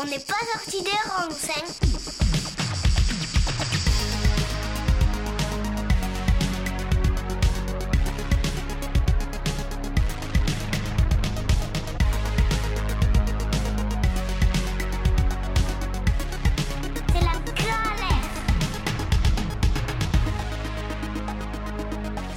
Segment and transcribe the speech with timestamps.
[0.00, 1.62] On n'est pas sorti des rangs, galère.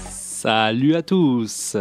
[0.09, 1.75] Salut à tous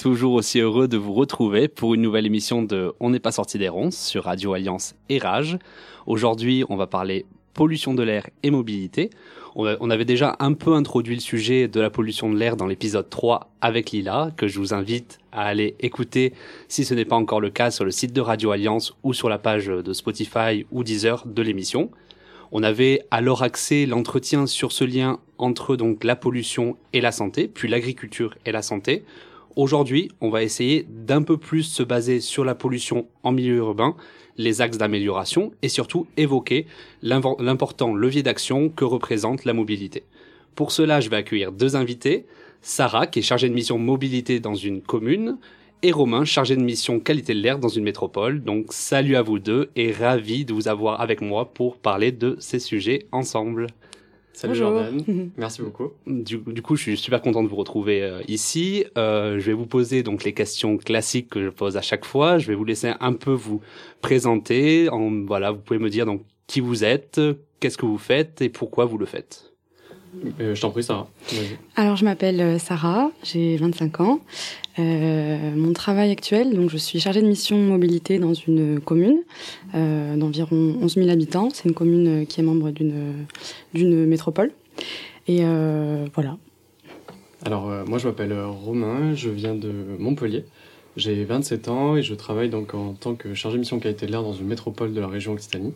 [0.00, 3.58] Toujours aussi heureux de vous retrouver pour une nouvelle émission de On n'est pas sorti
[3.58, 5.58] des ronces sur Radio Alliance et Rage.
[6.06, 9.10] Aujourd'hui, on va parler pollution de l'air et mobilité.
[9.54, 13.10] On avait déjà un peu introduit le sujet de la pollution de l'air dans l'épisode
[13.10, 16.32] 3 avec Lila, que je vous invite à aller écouter
[16.68, 19.28] si ce n'est pas encore le cas sur le site de Radio Alliance ou sur
[19.28, 21.90] la page de Spotify ou Deezer de l'émission.
[22.52, 27.48] On avait alors axé l'entretien sur ce lien entre donc la pollution et la santé,
[27.48, 29.04] puis l'agriculture et la santé.
[29.56, 33.96] Aujourd'hui, on va essayer d'un peu plus se baser sur la pollution en milieu urbain,
[34.36, 36.66] les axes d'amélioration et surtout évoquer
[37.02, 40.04] l'important levier d'action que représente la mobilité.
[40.54, 42.26] Pour cela, je vais accueillir deux invités,
[42.62, 45.38] Sarah qui est chargée de mission mobilité dans une commune
[45.82, 48.42] et Romain chargé de mission qualité de l'air dans une métropole.
[48.44, 52.36] Donc salut à vous deux et ravi de vous avoir avec moi pour parler de
[52.38, 53.66] ces sujets ensemble.
[54.32, 54.70] Salut Bonjour.
[54.70, 55.92] Jordan, merci beaucoup.
[56.06, 58.84] Du, du coup, je suis super content de vous retrouver euh, ici.
[58.96, 62.38] Euh, je vais vous poser donc les questions classiques que je pose à chaque fois.
[62.38, 63.60] Je vais vous laisser un peu vous
[64.00, 64.88] présenter.
[64.88, 67.20] En, voilà, vous pouvez me dire donc qui vous êtes,
[67.60, 69.49] qu'est-ce que vous faites et pourquoi vous le faites.
[70.40, 71.08] Euh, je t'en prie, Sarah.
[71.76, 74.20] Alors, je m'appelle euh, Sarah, j'ai 25 ans.
[74.78, 79.20] Euh, mon travail actuel, donc je suis chargée de mission mobilité dans une commune
[79.74, 81.48] euh, d'environ 11 000 habitants.
[81.52, 84.52] C'est une commune qui est membre d'une métropole.
[85.28, 85.42] Et
[86.14, 86.36] voilà.
[87.44, 90.44] Alors, moi, je m'appelle Romain, je viens de Montpellier.
[90.96, 94.10] J'ai 27 ans et je travaille donc en tant que chargé de mission qualité de
[94.10, 95.72] l'air dans une métropole de la région Occitanie.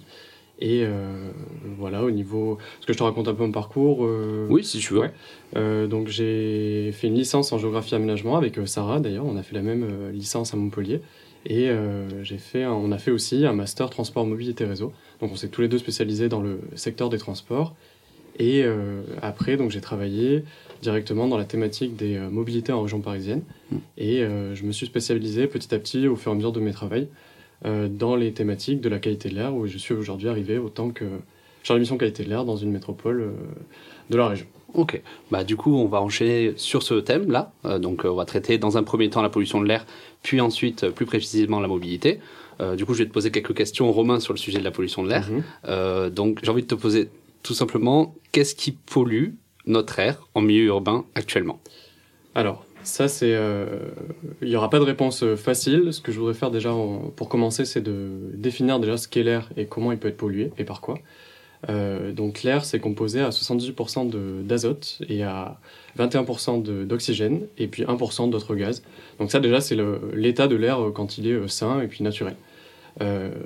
[0.60, 1.30] Et euh,
[1.78, 2.58] voilà, au niveau.
[2.78, 5.01] Est-ce que je te raconte un peu mon parcours euh, si tu veux.
[5.01, 5.11] Ouais.
[5.56, 9.27] Euh, donc, j'ai fait une licence en géographie et aménagement avec Sarah, d'ailleurs.
[9.27, 11.01] On a fait la même licence à Montpellier.
[11.46, 11.68] Et
[12.23, 14.92] j'ai fait un- on a fait aussi un master transport, mobilité, réseau.
[15.20, 17.74] Donc, on s'est tous les deux spécialisés dans le secteur des transports.
[18.39, 18.64] Et
[19.20, 20.45] après, donc, j'ai travaillé
[20.83, 23.42] directement dans la thématique des mobilités en région parisienne.
[23.70, 23.77] Mm.
[23.98, 24.20] Et
[24.55, 27.06] je me suis spécialisé petit à petit, au fur et à mesure de mes travaux,
[27.64, 31.05] dans les thématiques de la qualité de l'air, où je suis aujourd'hui arrivé autant que
[31.64, 33.33] chargé de mission qualité de l'air dans une métropole euh,
[34.11, 34.47] de la région.
[34.75, 35.01] Ok.
[35.30, 37.53] Bah du coup, on va enchaîner sur ce thème-là.
[37.64, 39.86] Euh, donc, euh, on va traiter dans un premier temps la pollution de l'air,
[40.23, 42.20] puis ensuite, euh, plus précisément, la mobilité.
[42.61, 44.70] Euh, du coup, je vais te poser quelques questions, Romain, sur le sujet de la
[44.70, 45.29] pollution de l'air.
[45.29, 45.42] Mhm.
[45.67, 47.08] Euh, donc, j'ai envie de te poser
[47.42, 49.30] tout simplement, qu'est-ce qui pollue
[49.67, 51.61] notre air en milieu urbain actuellement?
[52.35, 53.34] Alors, ça, c'est.
[53.34, 53.67] euh,
[54.42, 55.92] Il n'y aura pas de réponse euh, facile.
[55.92, 56.70] Ce que je voudrais faire déjà
[57.17, 60.52] pour commencer, c'est de définir déjà ce qu'est l'air et comment il peut être pollué
[60.58, 60.98] et par quoi.
[61.70, 65.58] Euh, donc, l'air, c'est composé à 78% de- d'azote et à
[65.98, 68.83] 21% de- d'oxygène et puis 1% d'autres gaz.
[69.18, 69.77] Donc, ça, déjà, c'est
[70.14, 72.36] l'état de l'air quand il est sain et puis naturel.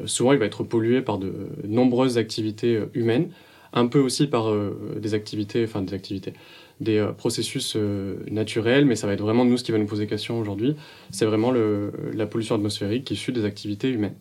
[0.05, 1.33] Souvent, il va être pollué par de
[1.65, 3.31] nombreuses activités humaines,
[3.73, 4.53] un peu aussi par
[4.97, 6.35] des activités, enfin des activités,
[6.81, 9.87] des euh, processus euh, naturels, mais ça va être vraiment nous ce qui va nous
[9.87, 10.77] poser question aujourd'hui.
[11.11, 14.17] C'est vraiment la pollution atmosphérique issue des activités humaines.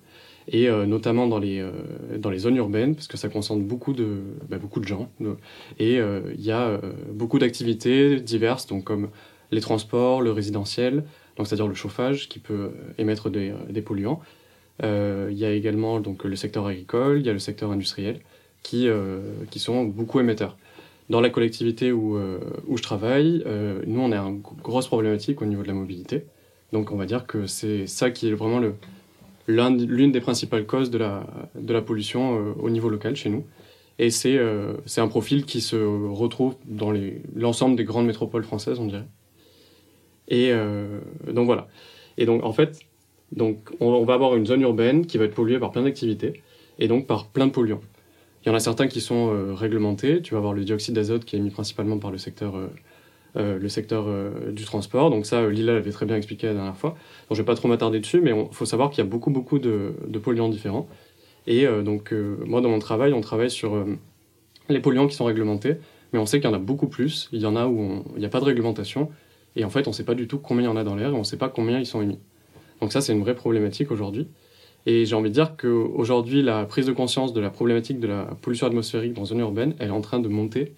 [0.49, 1.61] Et euh, notamment dans les,
[2.37, 4.19] zones urbaines, parce que ça concerne beaucoup de,
[4.49, 5.09] bah, beaucoup de gens.
[5.77, 6.79] et il y a
[7.11, 9.09] beaucoup d'activités diverses, donc comme
[9.51, 11.03] les transports, le résidentiel,
[11.37, 14.21] c'est-à-dire le chauffage qui peut émettre des, des polluants.
[14.81, 18.21] Il y a également donc, le secteur agricole, il y a le secteur industriel,
[18.63, 18.87] qui,
[19.51, 20.55] qui sont beaucoup émetteurs.
[21.09, 25.41] Dans la collectivité où, euh, où je travaille, euh, nous, on a une grosse problématique
[25.41, 26.25] au niveau de la mobilité.
[26.73, 28.75] Donc, on va dire que c'est ça qui est vraiment le-
[29.47, 31.25] l'un- l'une des principales causes de la,
[31.55, 33.45] de la pollution euh, au niveau local chez nous.
[33.99, 36.93] Et c'est euh, un profil qui se retrouve dans
[37.35, 39.07] l'ensemble des grandes métropoles françaises, on dirait.
[40.27, 40.51] Et
[41.31, 41.69] donc, voilà.
[42.17, 42.79] Et donc, en fait,
[43.31, 46.43] donc, on, on va avoir une zone urbaine qui va être polluée par plein d'activités
[46.79, 47.79] et donc par plein de polluants.
[48.47, 50.21] Il y en a certains qui sont euh, réglementés.
[50.21, 52.67] Tu vas avoir le dioxyde d'azote qui est émis principalement par le secteur, euh,
[53.35, 54.05] euh, le secteur
[54.53, 55.09] du transport.
[55.09, 56.91] Donc ça, Lila l'avait très bien expliqué la dernière fois.
[56.91, 56.97] Donc
[57.31, 59.31] je ne vais pas trop m'attarder dessus, mais il faut savoir qu'il y a beaucoup,
[59.31, 60.87] beaucoup de, de polluants différents.
[61.45, 62.13] Et donc
[62.45, 63.85] moi, dans mon travail, on travaille sur
[64.69, 65.75] les polluants qui sont réglementés,
[66.13, 67.27] mais on sait qu'il y en a beaucoup plus.
[67.33, 69.09] Il y en a où il n'y a pas de réglementation.
[69.57, 70.95] Et en fait, on ne sait pas du tout combien il y en a dans
[70.95, 72.19] l'air et on ne sait pas combien ils sont émis.
[72.79, 74.29] Donc ça, c'est une vraie problématique aujourd'hui.
[74.89, 78.23] Et j'ai envie de dire qu'aujourd'hui, la prise de conscience de la problématique de la
[78.41, 80.71] pollution atmosphérique dans les zones urbaines, elle est en train de monter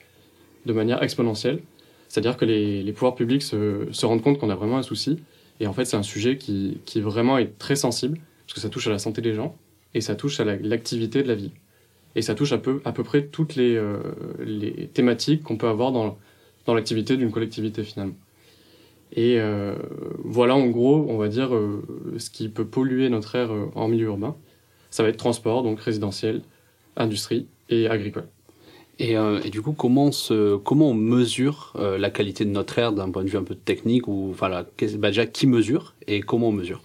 [0.66, 1.60] de manière exponentielle.
[2.08, 5.20] C'est-à-dire que les, pouvoirs publics se, se rendent compte qu'on a vraiment un souci.
[5.60, 8.18] Et en fait, c'est un sujet qui, qui vraiment est très sensible,
[8.48, 9.56] parce que ça touche à la santé des gens.
[9.94, 11.52] et ça touche à l'activité de la ville.
[12.16, 14.00] Et ça touche à peu, à peu près toutes les, euh,
[14.44, 16.18] les thématiques qu'on peut avoir dans,
[16.66, 18.16] dans l'activité d'une collectivité finalement.
[19.14, 19.76] Et euh,
[20.24, 21.84] voilà en gros, on va dire, euh,
[22.18, 24.36] ce qui peut polluer notre air en milieu urbain.
[24.92, 26.42] Ça va être transport, donc résidentiel,
[26.96, 28.28] industrie et agricole.
[28.98, 33.10] Et, et, du coup, comment, se, comment on mesure la qualité de notre air d'un
[33.10, 36.52] point de vue un peu technique ou enfin, bah déjà qui mesure et comment on
[36.52, 36.82] mesure?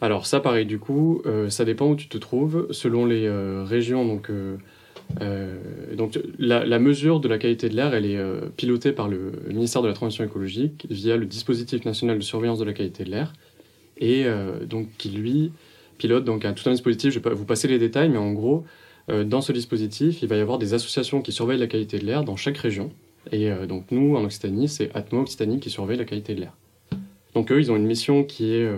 [0.00, 2.66] Alors ça, pareil, du coup, euh, ça dépend où tu te trouves.
[2.70, 4.30] Selon les euh, régions, donc,
[5.20, 8.18] euh, donc la, mesure de la qualité de l'air, elle est
[8.56, 12.64] pilotée par le ministère de la Transition écologique via le dispositif national de surveillance de
[12.64, 13.32] la qualité de l'air,
[13.98, 14.26] et
[14.68, 15.52] donc qui lui
[15.96, 17.10] pilote donc un, tout un dispositif.
[17.10, 18.64] Je vais pas vous passer les détails, mais en gros,
[19.08, 22.24] dans ce dispositif, il va y avoir des associations qui surveillent la qualité de l'air
[22.24, 22.90] dans chaque région.
[23.32, 26.52] Et donc nous, en Occitanie, c'est Atmo Occitanie qui surveille la qualité de l'air.
[27.34, 28.68] Donc eux, ils ont une mission qui est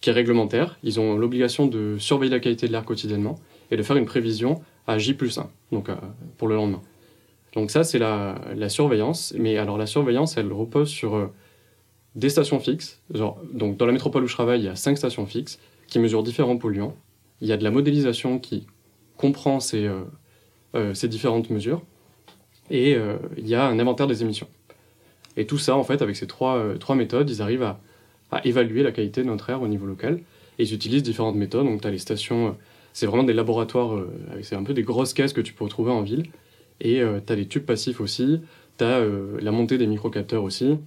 [0.00, 0.78] qui est réglementaire.
[0.82, 3.38] Ils ont l'obligation de surveiller la qualité de l'air quotidiennement
[3.70, 5.94] et de faire une prévision à J plus 1, donc euh,
[6.36, 6.82] pour le lendemain.
[7.54, 9.34] Donc ça, c'est la, la, surveillance.
[9.38, 11.32] Mais alors la surveillance, elle repose sur euh,
[12.16, 13.00] des stations fixes.
[13.10, 16.24] Donc dans la métropole où je travaille, il y a cinq stations fixes qui mesurent
[16.24, 16.96] différents polluants.
[17.40, 18.66] Il y a de la modélisation qui
[19.16, 19.88] comprend ces,
[20.74, 21.82] euh, différentes mesures.
[22.70, 22.96] Et
[23.38, 24.48] il y a un inventaire des émissions.
[25.38, 27.80] Et tout ça, en fait, avec ces trois, méthodes, ils arrivent à
[28.30, 30.20] à évaluer la qualité de notre air au niveau local.
[30.58, 31.64] Et ils utilisent différentes méthodes.
[31.64, 32.56] Donc, tu as les stations,
[32.92, 34.10] c'est vraiment des laboratoires, euh,
[34.42, 36.24] c'est un peu des grosses caisses que tu peux retrouver en ville.
[36.80, 38.40] Et euh, tu as les tubes passifs aussi,
[38.78, 39.00] tu as
[39.40, 40.78] la montée des microcapteurs aussi.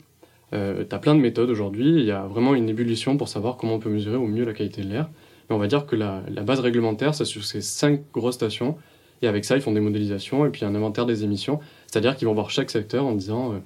[0.51, 1.89] tu as plein de méthodes aujourd'hui.
[1.89, 4.53] Il y a vraiment une ébullition pour savoir comment on peut mesurer au mieux la
[4.53, 5.09] qualité de l'air.
[5.50, 8.77] Mais on va dire que la, base réglementaire, c'est sur ces cinq grosses stations.
[9.21, 11.59] Et avec ça, ils font des modélisations et puis un inventaire des émissions.
[11.88, 13.62] C'est-à-dire qu'ils vont voir chaque secteur en disant,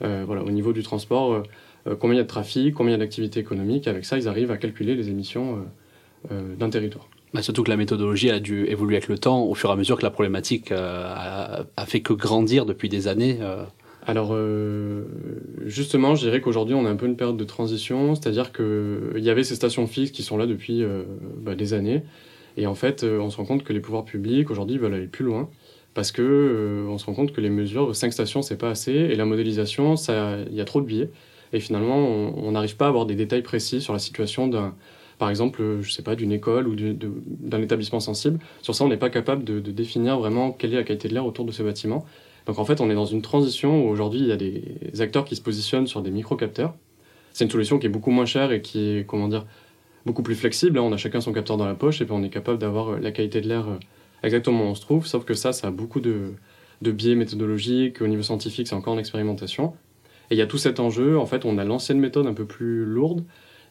[0.00, 1.44] voilà, au niveau du transport,
[1.88, 3.88] euh, combien il y a de trafic, combien il y a d'activité économique.
[3.88, 7.08] Avec ça, ils arrivent à calculer les émissions euh, euh, d'un territoire.
[7.34, 9.76] Bah, surtout que la méthodologie a dû évoluer avec le temps, au fur et à
[9.76, 13.38] mesure que la problématique a, fait que grandir depuis des années.
[14.06, 14.34] Alors,
[15.66, 19.28] justement, je dirais qu'aujourd'hui, on a un peu une période de transition, c'est-à-dire qu'il y
[19.28, 20.82] avait ces stations fixes qui sont là depuis
[21.42, 22.02] bah, des années,
[22.56, 25.26] et en fait, on se rend compte que les pouvoirs publics, aujourd'hui, veulent aller plus
[25.26, 25.50] loin,
[25.92, 29.16] parce que on se rend compte que les mesures, 5 stations, c'est pas assez, et
[29.16, 31.10] la modélisation, il y a trop de biais.
[31.52, 34.74] Et finalement, on n'arrive pas à avoir des détails précis sur la situation d'un,
[35.18, 38.38] par exemple, je sais pas, d'une école ou d'un établissement sensible.
[38.62, 41.26] Sur ça, on n'est pas capable de, définir vraiment quelle est la qualité de l'air
[41.26, 42.06] autour de ce bâtiment.
[42.46, 45.24] Donc en fait, on est dans une transition où aujourd'hui, il y a des acteurs
[45.24, 46.74] qui se positionnent sur des micro-capteurs.
[47.32, 49.44] C'est une solution qui est beaucoup moins chère et qui est, comment dire,
[50.06, 50.78] beaucoup plus flexible.
[50.78, 53.10] On a chacun son capteur dans la poche et puis on est capable d'avoir la
[53.10, 53.76] qualité de l'air euh,
[54.22, 55.06] exactement où on se trouve.
[55.06, 56.32] Sauf que ça, ça a beaucoup de,
[56.82, 58.00] de biais méthodologiques.
[58.00, 59.74] Au niveau scientifique, c'est encore en expérimentation.
[60.30, 61.18] Et il y a tout cet enjeu.
[61.18, 63.24] En fait, on a l'ancienne méthode un peu plus lourde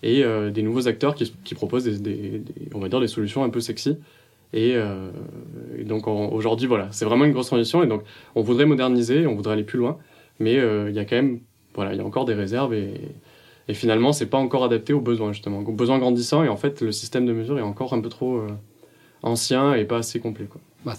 [0.04, 3.50] et euh, des nouveaux acteurs qui, proposent des, des, on va dire des solutions un
[3.50, 3.98] peu sexy.
[4.54, 5.12] Et, euh,
[5.84, 7.84] donc aujourd'hui, voilà, c'est vraiment une grosse transition.
[7.84, 8.04] Et donc,
[8.36, 9.98] on voudrait moderniser, on voudrait aller plus loin,
[10.40, 11.40] mais euh, il y a quand même,
[11.76, 12.94] voilà, il y a encore des réserves et,
[13.68, 16.44] et finalement, c'est pas encore adapté aux besoins justement, aux besoins grandissants.
[16.44, 18.42] Et en fait, le système de mesure est encore un peu trop
[19.24, 20.46] ancien et pas assez complet.
[20.46, 20.62] Quoi.
[20.88, 20.94] Bah,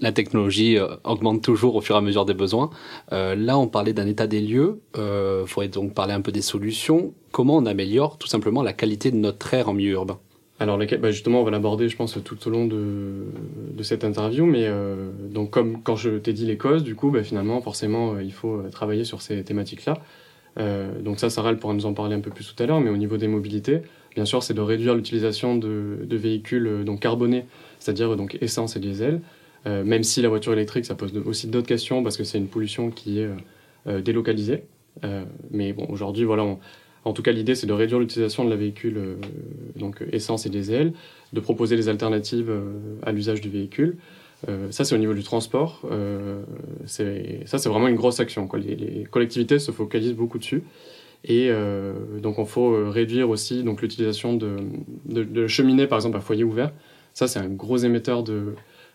[0.00, 2.70] la, technologie euh, augmente toujours au fur et à mesure des besoins.
[3.12, 4.80] Euh, là, on parlait d'un état des lieux.
[4.94, 7.12] Il euh, faudrait donc parler un peu des solutions.
[7.32, 10.18] Comment on améliore tout simplement la qualité de notre air en milieu urbain?
[10.58, 14.46] Alors bah, justement, on va l'aborder, je pense, tout au long de, cette interview.
[14.46, 14.70] Mais
[15.20, 18.62] donc, comme quand je t'ai dit les causes, du coup, bah, finalement, forcément, il faut
[18.72, 19.98] travailler sur ces thématiques-là.
[21.02, 22.80] donc ça, Sarah pourra nous en parler un peu plus tout à l'heure.
[22.80, 23.82] Mais au niveau des mobilités,
[24.16, 27.44] bien sûr, c'est de réduire l'utilisation de, véhicules donc carbonés
[27.78, 29.20] c'est-à-dire donc essence et diesel.
[29.66, 32.48] Euh, même si la voiture électrique, ça pose aussi d'autres questions parce que c'est une
[32.48, 33.34] pollution qui est euh,
[33.88, 34.64] euh, délocalisée.
[35.50, 36.44] mais bon, aujourd'hui, voilà,
[37.04, 39.18] en tout cas, l'idée, c'est de réduire l'utilisation de la véhicule,
[39.76, 40.92] donc essence et diesel,
[41.32, 42.50] de proposer des alternatives
[43.02, 43.98] à l'usage du véhicule.
[44.70, 45.82] ça, c'est au niveau du transport.
[46.86, 48.48] ça, c'est vraiment une grosse action.
[48.48, 48.58] Quoi.
[48.58, 50.62] Les, collectivités se focalisent beaucoup dessus.
[51.24, 51.50] Et
[52.22, 54.58] donc, il faut réduire aussi l'utilisation de,
[55.06, 56.72] de, de, cheminées, par exemple, à foyer ouvert.
[57.14, 58.54] Ça, c'est un gros émetteur de,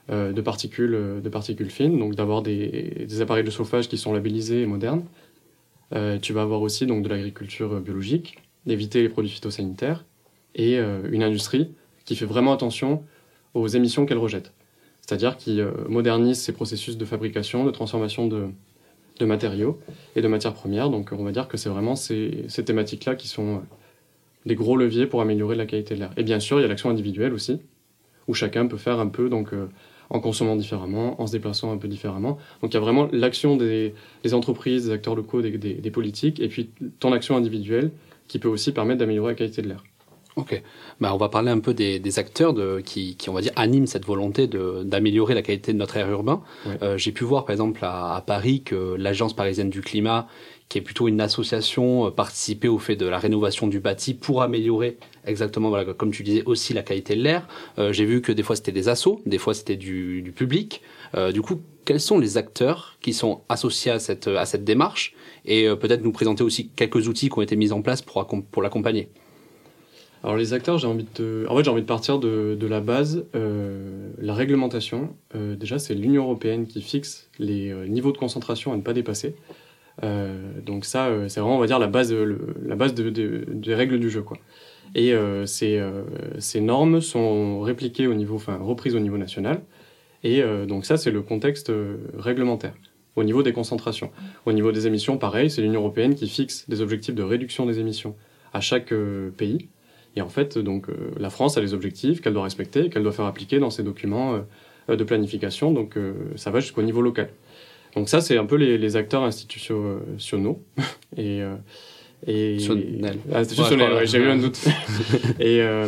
[0.09, 3.97] euh, de, particules, euh, de particules fines, donc d'avoir des, des, appareils de chauffage qui
[3.97, 5.03] sont labellisés et modernes.
[5.93, 10.03] Euh, tu vas avoir aussi donc, de l'agriculture biologique, d'éviter les produits phytosanitaires,
[10.53, 11.71] et une industrie
[12.03, 13.05] qui fait vraiment attention
[13.53, 14.51] aux émissions qu'elle rejette.
[14.99, 18.49] C'est-à-dire qui modernise ses processus de fabrication, de transformation de,
[19.21, 19.79] de matériaux
[20.15, 20.89] et de matières premières.
[20.89, 23.61] Donc on va dire que c'est vraiment ces, thématiques-là qui sont
[24.45, 26.11] des gros leviers pour améliorer la qualité de l'air.
[26.17, 27.59] Et bien sûr, il y a l'action individuelle aussi,
[28.27, 29.67] où chacun peut faire un peu, donc euh,
[30.09, 32.37] en consommant différemment, en se déplaçant un peu différemment.
[32.61, 33.93] Donc il y a vraiment l'action des,
[34.33, 37.91] entreprises, des acteurs locaux, des, politiques, et puis ton action individuelle
[38.27, 39.83] qui peut aussi permettre d'améliorer la qualité de l'air.
[40.37, 40.61] Ok.
[41.01, 43.51] Bah, on va parler un peu des, des acteurs de, qui, qui, on va dire,
[43.57, 46.41] animent cette volonté de- d'améliorer la qualité de notre air urbain.
[46.65, 46.77] Ouais.
[46.81, 50.27] Euh, J'ai pu voir, par exemple, à, à Paris, que l'Agence parisienne du climat,
[50.69, 54.41] qui est plutôt une association, euh, participait au fait de la rénovation du bâti pour
[54.41, 57.45] améliorer exactement, voilà, comme tu disais, aussi la qualité de l'air.
[57.77, 60.81] Euh, J'ai vu que des fois c'était des assos, des fois c'était du, du public.
[61.13, 65.13] Euh, du coup, quels sont les acteurs qui sont associés à cette, à cette démarche?
[65.43, 68.25] Et euh, peut-être nous présenter aussi quelques outils qui ont été mis en place pour,
[68.25, 69.09] pour l'accompagner.
[70.23, 73.25] Alors les acteurs, j'ai envie de, en fait, j'ai envie de partir de, la base,
[73.35, 75.15] euh, la réglementation.
[75.35, 78.93] Euh, déjà, c'est l'Union européenne qui fixe les euh, niveaux de concentration à ne pas
[78.93, 79.35] dépasser.
[80.65, 83.99] Donc ça, c'est vraiment, on va dire, la base, la base de- de- des règles
[83.99, 84.37] du jeu, quoi.
[84.95, 85.13] Et
[85.45, 85.79] ces,
[86.39, 89.61] ces normes sont répliquées au niveau, enfin, reprises au niveau national.
[90.23, 91.71] Et donc ça, c'est le contexte
[92.17, 92.73] réglementaire.
[93.15, 94.09] Au niveau des concentrations.
[94.47, 97.77] Au niveau des émissions, pareil, c'est l'Union européenne qui fixe des objectifs de réduction des
[97.79, 98.15] émissions
[98.53, 98.91] à chaque
[99.37, 99.67] pays.
[100.15, 103.11] Et en fait, donc, euh, la France a les objectifs qu'elle doit respecter qu'elle doit
[103.11, 104.35] faire appliquer dans ses documents
[104.89, 105.71] euh, de planification.
[105.71, 107.29] Donc, euh, ça va jusqu'au niveau local.
[107.95, 110.55] Donc, ça, c'est un peu les, les acteurs institutionnels.
[111.17, 111.55] et, euh,
[112.27, 113.17] et, Institutionnels.
[113.33, 114.59] Institutionnels, Ouais, ouais, j'ai eu un doute.
[115.39, 115.87] et euh,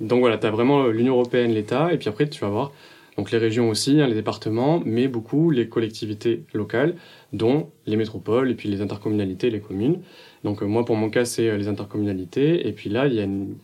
[0.00, 2.72] donc, voilà, tu as vraiment l'Union européenne, l'État, et puis après, tu vas voir
[3.16, 6.94] donc les régions aussi, hein, les départements, mais beaucoup les collectivités locales,
[7.32, 9.98] dont les métropoles, et puis les intercommunalités, les communes.
[10.44, 12.66] Donc euh, moi, pour mon cas, c'est euh, les intercommunalités.
[12.68, 13.56] Et puis là, il y a une...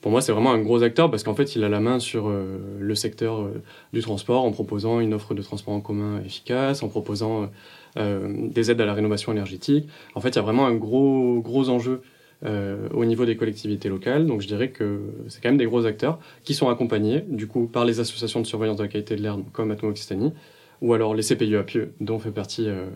[0.00, 2.28] pour moi, c'est vraiment un gros acteur parce qu'en fait, il a la main sur
[2.28, 3.50] euh, le secteur
[3.92, 7.50] du transport en proposant une offre de transport en commun efficace, en proposant
[7.96, 9.88] des aides à la rénovation énergétique.
[10.14, 12.00] En fait, il y a vraiment un gros, gros enjeu
[12.44, 14.24] euh, au niveau des collectivités locales.
[14.26, 17.66] Donc je dirais que c'est quand même des gros acteurs qui sont accompagnés, du coup,
[17.66, 20.32] par les associations de surveillance de la qualité de l'air, comme Atmo Occitanie,
[20.80, 22.86] ou alors les CPUAPE, dont fait partie euh,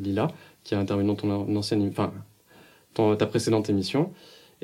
[0.00, 0.26] Lila,
[0.64, 2.12] qui intervenu dans ton an- ancienne, enfin,
[2.94, 4.12] dans ta précédente émission.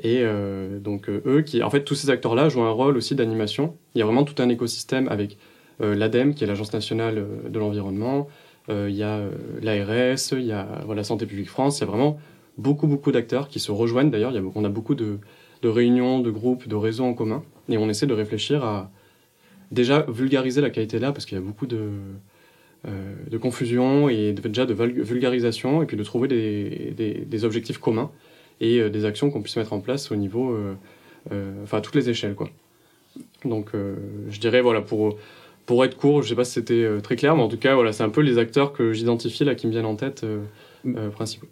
[0.01, 3.15] Et euh, donc euh, eux, qui, en fait, tous ces acteurs-là jouent un rôle aussi
[3.15, 3.75] d'animation.
[3.95, 5.37] Il y a vraiment tout un écosystème avec
[5.81, 8.27] euh, l'ADEME, qui est l'Agence nationale euh, de l'environnement.
[8.71, 9.21] Il y a
[9.63, 11.79] l'ARS, il y a voilà, Santé publique France.
[11.79, 12.19] Il y a vraiment
[12.59, 14.11] beaucoup, beaucoup d'acteurs qui se rejoignent.
[14.11, 15.17] D'ailleurs, on a beaucoup de,
[15.63, 17.41] de réunions, de groupes, de réseaux en commun.
[17.67, 18.91] Et on essaie de réfléchir à
[19.71, 21.89] déjà vulgariser la qualité de l'air, parce qu'il y a beaucoup de,
[22.85, 26.93] de confusion et déjà de vul- vulgarisation, et puis de trouver des,
[27.25, 28.09] des, objectifs communs
[28.61, 30.75] et euh, des actions qu'on puisse mettre en place au niveau, euh,
[31.31, 32.49] euh, enfin à toutes les échelles, quoi.
[33.45, 33.95] Donc, euh,
[34.29, 35.17] je dirais, voilà, pour,
[35.65, 37.75] pour être court, je sais pas si c'était euh, très clair, mais en tout cas,
[37.75, 40.25] voilà, c'est un peu les acteurs que j'identifie là qui me viennent en tête,
[40.85, 41.09] euh.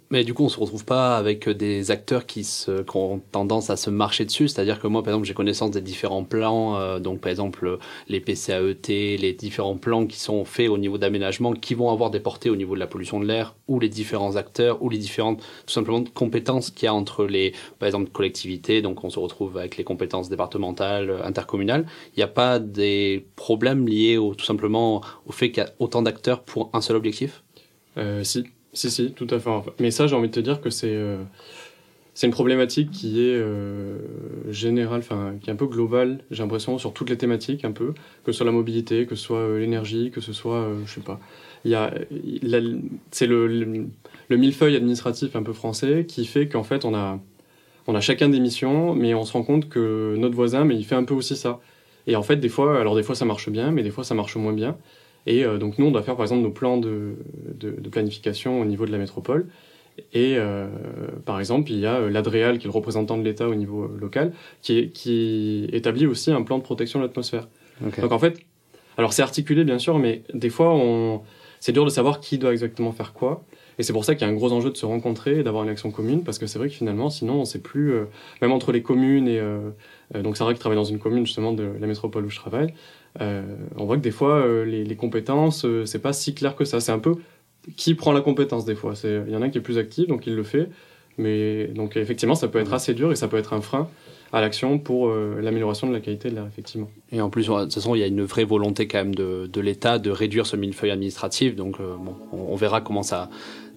[0.09, 2.47] Mais du coup, on se retrouve pas avec des acteurs qui
[2.93, 4.47] ont tendance à se marcher dessus.
[4.47, 8.19] C'est-à-dire que moi, par exemple, j'ai connaissance des différents plans, euh, donc par exemple les
[8.21, 12.49] PCAET, les différents plans qui sont faits au niveau d'aménagement, qui vont avoir des portées
[12.49, 15.73] au niveau de la pollution de l'air, ou les différents acteurs, ou les différentes, tout
[15.73, 18.81] simplement, compétences qu'il y a entre les, par exemple, collectivités.
[18.81, 21.85] Donc, on se retrouve avec les compétences départementales, euh, intercommunales.
[22.15, 25.69] Il n'y a pas des problèmes liés au, tout simplement au fait qu'il y a
[25.79, 27.43] autant d'acteurs pour un seul objectif?
[27.97, 28.43] Euh, si,
[28.77, 29.49] si, si, tout à fait.
[29.79, 31.23] Mais ça, j'ai envie de te dire que c'est euh,
[32.23, 33.99] une problématique qui est euh,
[34.51, 37.93] générale, enfin, qui est un peu globale, j'ai l'impression, sur toutes les thématiques, un peu,
[38.23, 41.01] que ce soit la mobilité, que ce soit euh, l'énergie, que ce soit, je sais
[41.01, 41.19] pas.
[41.63, 41.93] Il y a-
[43.11, 43.87] c'est le, le,
[44.29, 47.19] le millefeuille administratif un peu français qui fait qu'en fait, on a,
[47.87, 50.85] on a chacun des missions, mais on se rend compte que notre voisin, mais il
[50.85, 51.59] fait un peu aussi ça.
[52.07, 54.15] Et en fait, des fois, alors des fois ça marche bien, mais des fois ça
[54.15, 54.77] marche moins bien.
[55.27, 57.17] Et euh, donc nous, on doit faire par exemple nos plans de,
[57.53, 59.45] de, de planification au niveau de la métropole.
[60.13, 60.67] Et euh,
[61.25, 63.83] par exemple, il y a euh, l'ADREAL, qui est le représentant de l'État au niveau
[63.83, 64.31] euh, local,
[64.61, 67.47] qui, est, qui établit aussi un plan de protection de l'atmosphère.
[68.01, 68.39] Donc en fait,
[68.97, 71.21] alors c'est articulé bien sûr, mais des fois, on...
[71.59, 73.43] c'est dur de savoir qui doit exactement faire quoi.
[73.79, 75.63] Et c'est pour ça qu'il y a un gros enjeu de se rencontrer et d'avoir
[75.63, 78.05] une action commune, parce que c'est vrai que finalement, sinon, on sait plus, euh,
[78.41, 79.39] même entre les communes et.
[79.39, 79.69] euh,
[80.15, 82.73] euh, donc, Sarah qui travaille dans une commune justement de la métropole où je travaille,
[83.19, 86.65] on voit que des fois, euh, les, les compétences, euh, c'est pas si clair que
[86.65, 86.79] ça.
[86.79, 87.15] C'est un peu
[87.75, 88.93] qui prend la compétence des fois.
[89.03, 90.69] Il y en a un qui est plus actif, donc il le fait.
[91.17, 93.89] Mais donc, effectivement, ça peut être assez dur et ça peut être un frein
[94.31, 96.89] à l'action pour euh, l'amélioration de la qualité de l'air, effectivement.
[97.11, 99.49] Et en plus, de toute façon, il y a une vraie volonté quand même de,
[99.51, 101.55] de l'État de réduire ce millefeuille administratif.
[101.55, 103.29] Donc, euh, bon, on, on verra comment ça,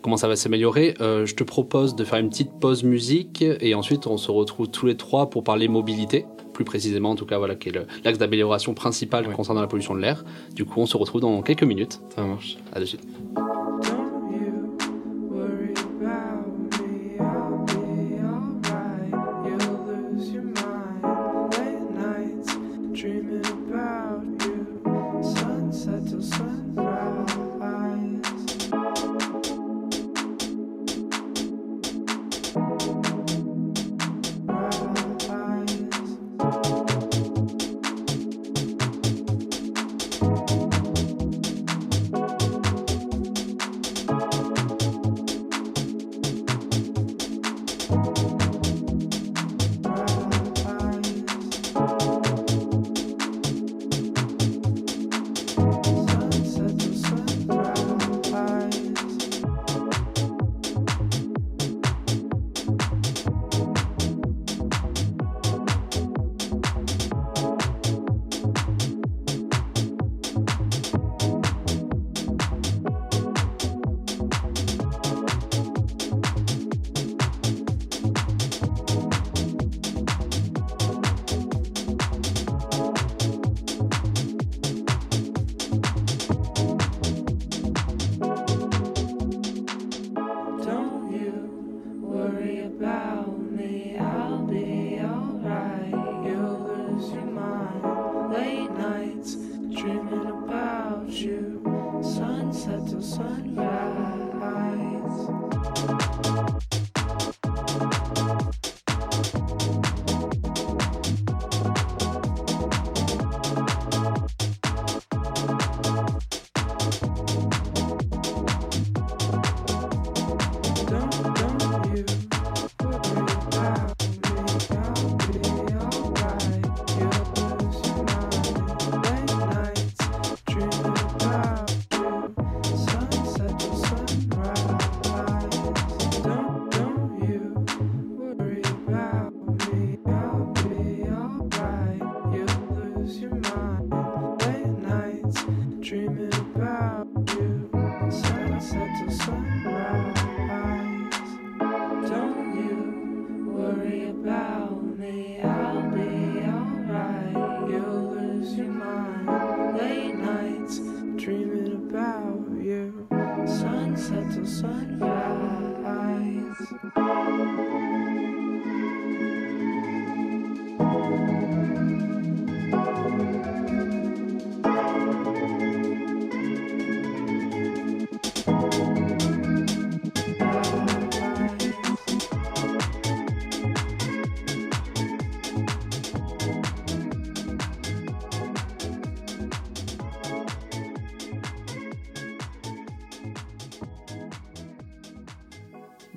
[0.03, 0.95] comment ça va s'améliorer.
[1.01, 4.69] Euh, je te propose de faire une petite pause musique et ensuite on se retrouve
[4.69, 6.27] tous les trois pour parler mobilité,
[6.61, 9.33] plus précisément en tout cas, voilà, qui est l'axe d'amélioration principal Ouais.
[9.35, 10.25] concernant la pollution de l'air.
[10.55, 12.01] Du coup, on se retrouve dans quelques minutes.
[12.15, 12.59] Ça marche.
[12.73, 13.03] À de suite.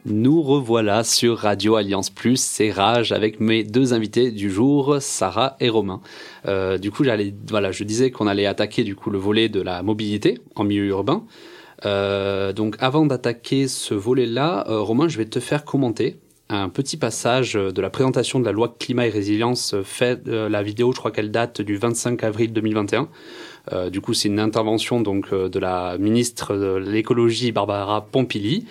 [0.05, 5.55] Nous revoilà sur Radio Alliance Plus, c'est Rage avec mes deux invités du jour, Sarah
[5.61, 6.01] et Romain.
[6.45, 9.61] Euh, du coup, j'allais, voilà, je disais qu'on allait attaquer du coup le volet de
[9.61, 11.23] la mobilité en milieu urbain.
[11.85, 16.17] Euh, donc, avant d'attaquer ce volet-là, euh, Romain, je vais te faire commenter
[16.49, 19.73] un petit passage de la présentation de la loi climat et résilience
[20.25, 23.07] la vidéo je crois qu'elle date du 25 avril 2021
[23.71, 28.65] euh, du coup c'est une intervention donc euh, de la ministre de l'écologie Barbara Pompili.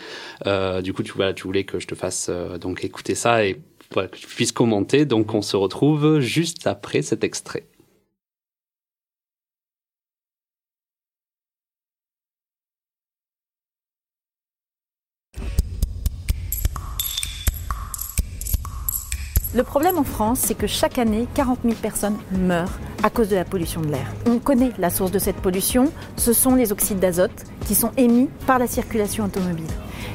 [0.47, 3.45] Euh, du coup tu, voilà, tu voulais que je te fasse euh, donc écouter ça
[3.45, 3.61] et
[3.93, 5.05] voilà, que tu puisses commenter.
[5.05, 7.65] Donc on se retrouve juste après cet extrait
[19.55, 23.37] Le problème en France, c'est que chaque année, 40 000 personnes meurent à cause de
[23.37, 24.07] la pollution de l'air.
[24.27, 28.31] On connaît la source de cette pollution, ce sont les oxydes d'azote qui sont émis
[28.47, 29.67] par la circulation automobile.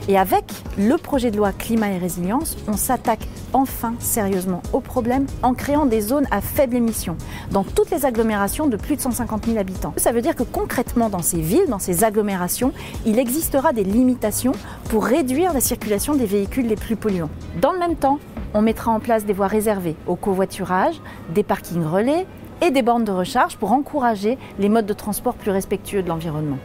[0.09, 0.45] Et avec
[0.77, 5.85] le projet de loi climat et résilience, on s'attaque enfin sérieusement au problème en créant
[5.85, 7.17] des zones à faible émission
[7.51, 9.93] dans toutes les agglomérations de plus de 150 000 habitants.
[9.97, 12.71] Ça veut dire que concrètement dans ces villes, dans ces agglomérations,
[13.05, 14.53] il existera des limitations
[14.89, 17.29] pour réduire la circulation des véhicules les plus polluants.
[17.61, 18.19] Dans le même temps,
[18.53, 20.95] on mettra en place des voies réservées au covoiturage,
[21.35, 22.25] des parkings relais
[22.61, 26.57] et des bornes de recharge pour encourager les modes de transport plus respectueux de l'environnement.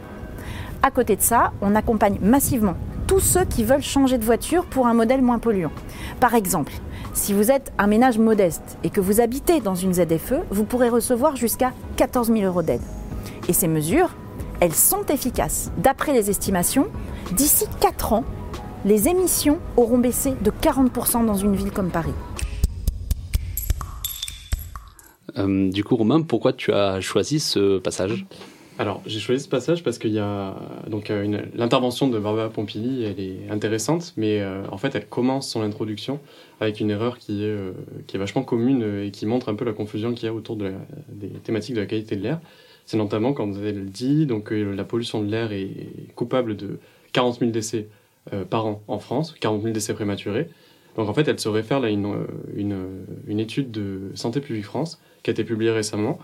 [0.81, 2.75] À côté de ça, on accompagne massivement
[3.07, 5.71] tous ceux qui veulent changer de voiture pour un modèle moins polluant.
[6.19, 6.73] Par exemple,
[7.13, 10.89] si vous êtes un ménage modeste et que vous habitez dans une ZFE, vous pourrez
[10.89, 12.81] recevoir jusqu'à 14 000 euros d'aide.
[13.47, 14.09] Et ces mesures,
[14.59, 15.71] elles sont efficaces.
[15.77, 16.87] D'après les estimations,
[17.31, 18.23] d'ici 4 ans,
[18.85, 22.13] les émissions auront baissé de 40% dans une ville comme Paris.
[25.37, 28.25] Euh, du coup Romain pourquoi tu as choisi ce passage?
[28.79, 30.55] Alors, j'ai choisi ce passage parce qu'il y a
[30.89, 35.47] donc euh, l'intervention de Barbara Pompili, elle est intéressante, mais euh, en fait, elle commence
[35.47, 36.19] son introduction
[36.59, 37.73] avec une erreur qui est, euh,
[38.07, 40.55] qui est vachement commune et qui montre un peu la confusion qu'il y a autour
[40.55, 40.71] de la-
[41.09, 42.39] des thématiques de la qualité de l'air.
[42.87, 45.69] C'est notamment quand elle dit donc euh, la pollution de l'air est
[46.15, 46.79] coupable de
[47.11, 47.87] 40 000 décès
[48.33, 50.49] euh, par an en France, 40 000 décès prématurés.
[50.97, 52.11] Donc en fait, elle se réfère à une,
[52.55, 52.75] une,
[53.27, 56.17] une étude de Santé publique France qui a été publiée récemment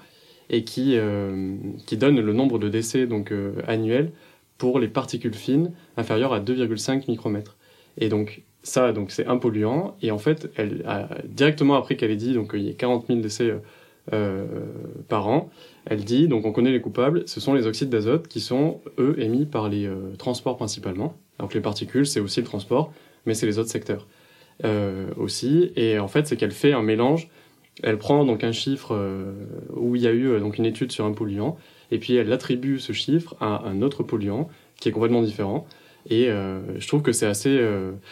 [0.49, 4.11] et qui, euh, qui donne le nombre de décès donc, euh, annuels
[4.57, 7.57] pour les particules fines inférieures à 2,5 micromètres.
[7.97, 9.95] Et donc ça, donc c'est un polluant.
[10.01, 10.83] Et en fait, elle
[11.25, 13.53] directement après qu'elle ait dit donc il y a 40 000 décès
[14.11, 14.45] euh,
[15.07, 15.49] par an,
[15.85, 19.15] elle dit donc on connaît les coupables, ce sont les oxydes d'azote qui sont eux
[19.19, 21.15] émis par les transports principalement.
[21.39, 22.91] Donc les particules, c'est aussi le transport,
[23.25, 24.07] mais c'est les autres secteurs
[25.15, 25.71] aussi.
[25.77, 27.29] Et en fait, c'est qu'elle fait un mélange
[27.83, 29.33] elle prend donc un chiffre euh,
[29.75, 31.57] où il y a eu euh, donc une étude sur un polluant,
[31.91, 35.65] et puis elle attribue ce chiffre à un autre polluant qui est complètement différent.
[36.09, 37.59] Et euh, je trouve que c'est assez,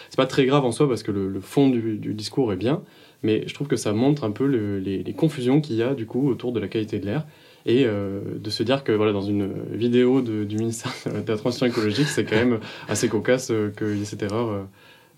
[0.10, 2.82] c'est pas très grave en soi parce que le, fond du, discours est bien,
[3.23, 6.06] mais je trouve que ça montre un peu le- les, confusions qu'il y a du
[6.06, 7.25] coup autour de la qualité de l'air
[7.65, 12.08] et de se dire que voilà dans une vidéo du ministère de la transition écologique,
[12.08, 14.67] c'est quand même assez cocasse euh, qu'il y ait cette erreur.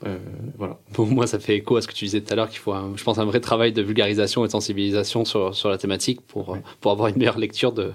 [0.05, 0.17] Euh,
[0.57, 0.79] voilà.
[0.93, 2.71] Pour moi, ça fait écho à ce que tu disais tout à l'heure, qu'il faut,
[2.73, 6.21] un- je pense, un vrai travail de vulgarisation et de sensibilisation sur, sur la thématique
[6.21, 7.91] pour, euh, pour avoir une meilleure lecture de,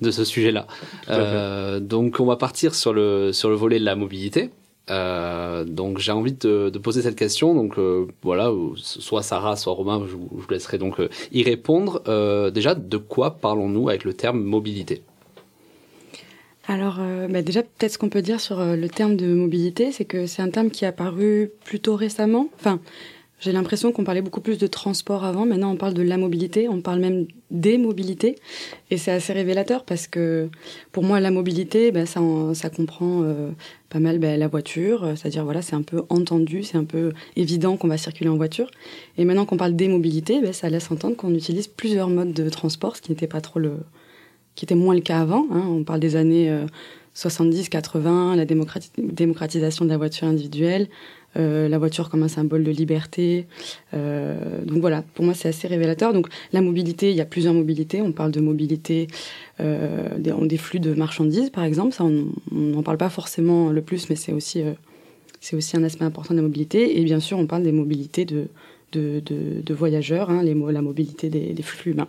[0.00, 0.66] de ce sujet-là.
[1.10, 4.50] Euh, donc, on va partir sur le, sur le volet de la mobilité.
[4.90, 7.54] Euh, donc, j'ai envie de, de poser cette question.
[7.54, 11.08] Donc, euh, voilà, euh, soit Sarah, soit Romain, je vous, je vous laisserai donc euh,
[11.32, 12.02] y répondre.
[12.08, 15.02] Euh, déjà, de quoi parlons-nous avec le terme mobilité?
[16.68, 19.90] Alors, euh, bah déjà, peut-être ce qu'on peut dire sur euh, le terme de mobilité,
[19.90, 22.48] c'est que c'est un terme qui est apparu plutôt récemment.
[22.54, 22.80] Enfin,
[23.42, 25.44] j'ai l'impression qu'on parlait beaucoup plus de transport avant.
[25.44, 28.36] Maintenant, on parle de la mobilité, on parle même des mobilités.
[28.92, 30.48] Et c'est assez révélateur parce que
[30.92, 32.20] pour moi, la mobilité, bah, ça,
[32.54, 33.50] ça comprend euh,
[33.88, 35.02] pas mal bah, la voiture.
[35.02, 38.36] euh, C'est-à-dire, voilà, c'est un peu entendu, c'est un peu évident qu'on va circuler en
[38.36, 38.70] voiture.
[39.18, 42.48] Et maintenant qu'on parle des mobilités, bah, ça laisse entendre qu'on utilise plusieurs modes de
[42.48, 43.78] transport, ce qui n'était pas trop le,
[44.54, 45.46] qui était moins le cas avant.
[45.52, 45.64] hein.
[45.68, 46.66] On parle des années euh,
[47.14, 50.88] 70-80, la démocrati- démocratisation de la voiture individuelle,
[51.36, 53.46] euh, la voiture comme un symbole de liberté.
[53.94, 56.12] Euh, donc voilà, pour moi c'est assez révélateur.
[56.12, 58.02] Donc la mobilité, il y a plusieurs mobilités.
[58.02, 59.08] On parle de mobilité
[59.58, 61.94] des, flux de marchandises par exemple.
[61.94, 64.62] Ça on n'en parle pas forcément le plus, mais c'est aussi
[65.40, 67.00] c'est aussi un aspect important de la mobilité.
[67.00, 68.48] Et bien sûr, on parle des mobilités de
[68.92, 72.08] de, voyageurs, hein, la mobilité des, des flux humains.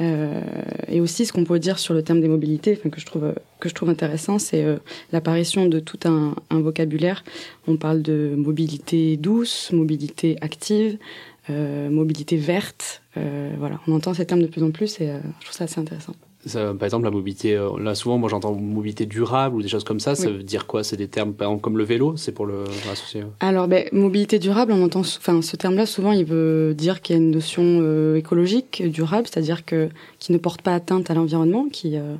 [0.00, 0.42] Euh,
[0.88, 3.34] et aussi, ce qu'on peut dire sur le terme des mobilités, enfin, que je trouve
[3.60, 4.76] que je trouve intéressant, c'est euh,
[5.12, 7.24] l'apparition de tout un, un vocabulaire.
[7.66, 10.98] On parle de mobilité douce, mobilité active,
[11.48, 13.02] euh, mobilité verte.
[13.16, 15.64] Euh, voilà, on entend ces termes de plus en plus et euh, je trouve ça
[15.64, 16.14] assez intéressant.
[16.46, 19.84] Ça, par exemple, la mobilité, euh, là souvent, moi j'entends mobilité durable ou des choses
[19.84, 20.14] comme ça.
[20.14, 20.84] Ça veut dire quoi?
[20.84, 23.24] C'est des termes, par exemple, comme le vélo, c'est pour le pour associer.
[23.40, 27.18] Alors, ben, mobilité durable, on entend, enfin, ce terme-là, souvent, il veut dire qu'il y
[27.18, 31.66] a une notion euh, écologique, durable, c'est-à-dire que qui ne porte pas atteinte à l'environnement,
[31.70, 32.14] qui euh,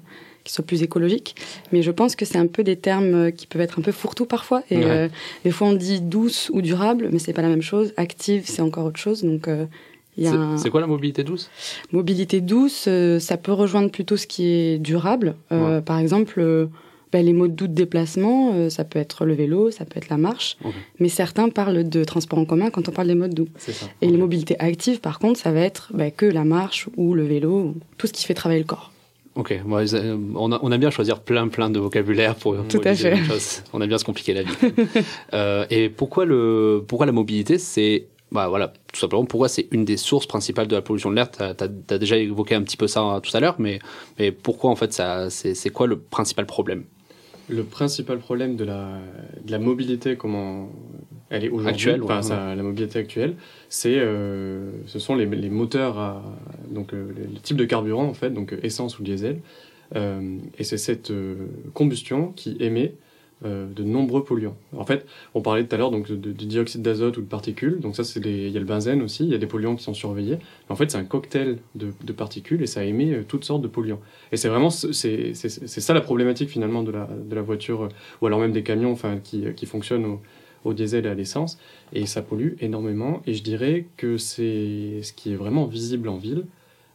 [0.45, 1.35] qui soit plus écologique.
[1.73, 3.91] Mais je pense que c'est un peu des termes euh, qui peuvent être un peu
[3.91, 4.63] fourre-tout parfois.
[4.71, 4.85] Et Ouais.
[4.87, 5.09] euh,
[5.45, 7.93] des fois, on dit douce ou durable, mais c'est pas la même chose.
[7.97, 9.25] Active, c'est encore autre chose.
[9.25, 9.67] Donc, euh,
[10.19, 10.27] C'est
[10.67, 11.51] un- quoi la mobilité douce?
[11.93, 15.37] Mobilité douce, euh, ça peut rejoindre plutôt ce qui est durable.
[15.53, 16.67] Euh, Par exemple, euh,
[17.13, 20.09] ben, les modes doux de déplacement, euh, ça peut être le vélo, ça peut être
[20.09, 20.57] la marche.
[20.99, 23.49] Mais certains parlent de transport en commun quand on parle des modes doux.
[23.59, 23.73] Ça.
[24.03, 27.25] Et les mobilités actives, par contre, ça va être ben, que la marche ou le
[27.25, 28.93] vélo, ou tout ce qui fait travailler le corps.
[29.35, 32.93] Ok, on, a, on aime bien choisir plein plein de vocabulaire pour, Tout pour à
[32.95, 33.63] utiliser fait.
[33.75, 34.49] On aime bien se compliquer la vie.
[35.35, 37.59] Euh, et pourquoi le pourquoi la mobilité?
[37.59, 41.17] C'est bah voilà tout simplement pourquoi c'est une des sources principales de la pollution de
[41.17, 41.31] l'air.
[41.31, 43.79] T'as as, déjà évoqué un petit peu ça euh, tout à l'heure, mais
[44.19, 46.85] mais pourquoi en fait c'est quoi le principal problème?
[47.49, 48.99] Le principal problème de la,
[49.45, 50.69] de la mobilité, comment
[51.31, 53.35] elle est aujourd'hui, ouais, la mobilité actuelle,
[53.69, 56.23] c'est, euh, ce sont les, les moteurs, à,
[56.71, 59.41] donc euh, le, type de carburant en fait, donc euh, essence ou diesel,
[59.95, 61.13] Euh, et c'est cette
[61.73, 62.95] combustion qui émet
[63.45, 64.57] euh, de nombreux polluants.
[64.75, 67.95] En fait, on parlait tout à l'heure donc de dioxyde d'azote ou de particules, donc
[67.95, 69.93] ça c'est il y a le benzène aussi, il y a des polluants qui sont
[69.93, 70.37] surveillés.
[70.39, 73.69] Mais en fait, c'est un cocktail de, particules et ça émet euh, toutes sortes de
[73.69, 74.01] polluants.
[74.33, 77.89] Et c'est vraiment ce- c'est ça la problématique finalement de la de la voiture euh,
[78.23, 80.21] ou alors même des camions enfin qui qui fonctionnent au,
[80.65, 81.59] au diesel et à l'essence
[81.93, 86.17] et ça pollue énormément et je dirais que c'est ce qui est vraiment visible en
[86.17, 86.45] ville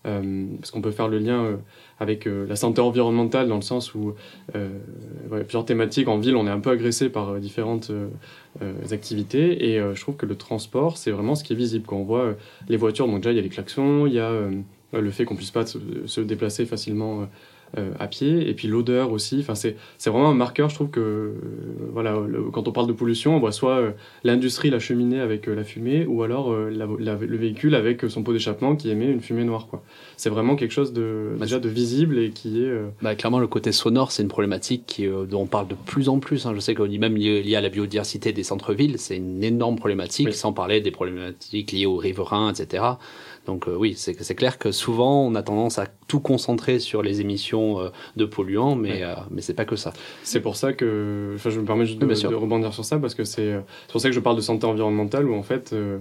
[0.03, 1.59] parce qu'on peut faire le lien
[2.01, 4.15] avec euh, la santé environnementale dans le sens où
[4.55, 4.69] euh,
[5.29, 7.91] ouais, plusieurs thématiques en ville on est un peu agressé par euh, différentes
[8.91, 9.69] activités.
[9.69, 11.85] Et je trouve que le transport c'est vraiment ce qui est visible.
[11.87, 12.35] Quand on voit
[12.67, 14.31] les voitures donc déjà il y a les klaxons il y a
[14.93, 17.27] le fait qu'on puisse pas se déplacer facilement
[17.77, 20.89] euh, à pied et puis l'odeur aussi enfin c'est c'est vraiment un marqueur je trouve
[20.89, 21.33] que euh,
[21.93, 23.91] voilà le- quand on parle de pollution on voit soit euh,
[24.23, 28.23] l'industrie la cheminée avec euh, la fumée ou alors la- la- le véhicule avec son
[28.23, 29.83] pot d'échappement qui émet une fumée noire quoi
[30.17, 33.47] c'est vraiment quelque chose de Bah, déjà de visible et qui est Bah, clairement, le
[33.47, 36.45] côté sonore, c'est une problématique qui, dont on parle de plus en plus.
[36.45, 36.51] hein.
[36.53, 39.77] Je sais qu'on dit même lié lié à la biodiversité des centres-villes, c'est une énorme
[39.77, 40.33] problématique, Oui.
[40.33, 42.83] sans parler des problématiques liées aux riverains, etc.
[43.47, 47.01] Donc euh, oui, c'est c'est clair que souvent, on a tendance à tout concentrer sur
[47.01, 49.03] les émissions euh, de polluants, mais, Ouais.
[49.03, 49.93] euh, mais c'est pas que ça.
[50.23, 53.15] C'est pour ça que, enfin, je me permets juste de, de rebondir sur ça parce
[53.15, 55.73] que c'est euh, c'est pour ça que je parle de santé environnementale où en fait,
[55.73, 55.97] euh,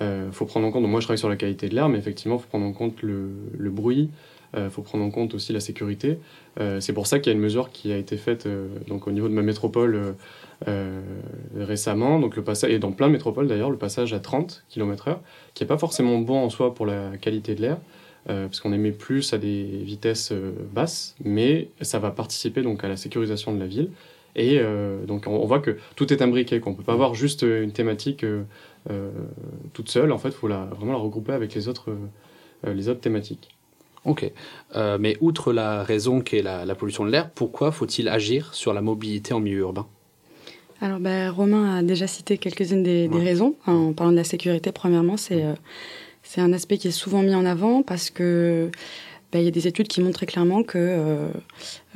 [0.00, 0.82] euh, faut prendre en compte.
[0.82, 3.02] donc moi, je travaille sur la qualité de l'air, mais effectivement, faut prendre en compte
[3.02, 4.10] le, le bruit.
[4.56, 6.18] Il faut prendre en compte aussi la sécurité.
[6.58, 9.06] Euh, c'est pour ça qu'il y a une mesure qui a été faite euh, donc
[9.06, 10.16] au niveau de ma métropole
[11.56, 15.18] récemment, donc le passage et dans plein de métropoles d'ailleurs, le passage à 30 km/h,
[15.54, 17.78] qui est pas forcément bon en soi pour la qualité de l'air,
[18.28, 22.84] euh, parce qu'on émet plus à des vitesses euh, basses, mais ça va participer donc
[22.84, 23.90] à la sécurisation de la ville.
[24.36, 27.62] Et euh, donc on, voit que tout est imbriqué, qu'on peut pas avoir juste euh,
[27.62, 28.42] une thématique euh,
[28.90, 29.10] euh,
[29.72, 30.12] toute seule.
[30.12, 31.90] En fait, faut vraiment la regrouper avec les autres,
[32.66, 33.48] euh, les autres thématiques.
[34.04, 34.30] Ok.
[34.76, 38.54] Euh, mais outre la raison qui est la, la pollution de l'air, pourquoi faut-il agir
[38.54, 39.86] sur la mobilité en milieu urbain?
[40.80, 43.54] Alors, ben, Romain a déjà cité quelques-unes des, raisons.
[43.66, 45.54] En parlant de la sécurité, premièrement, c'est euh,
[46.22, 48.70] c'est un aspect qui est souvent mis en avant parce que
[49.32, 51.28] ben, il y a des études qui montrent très clairement que euh,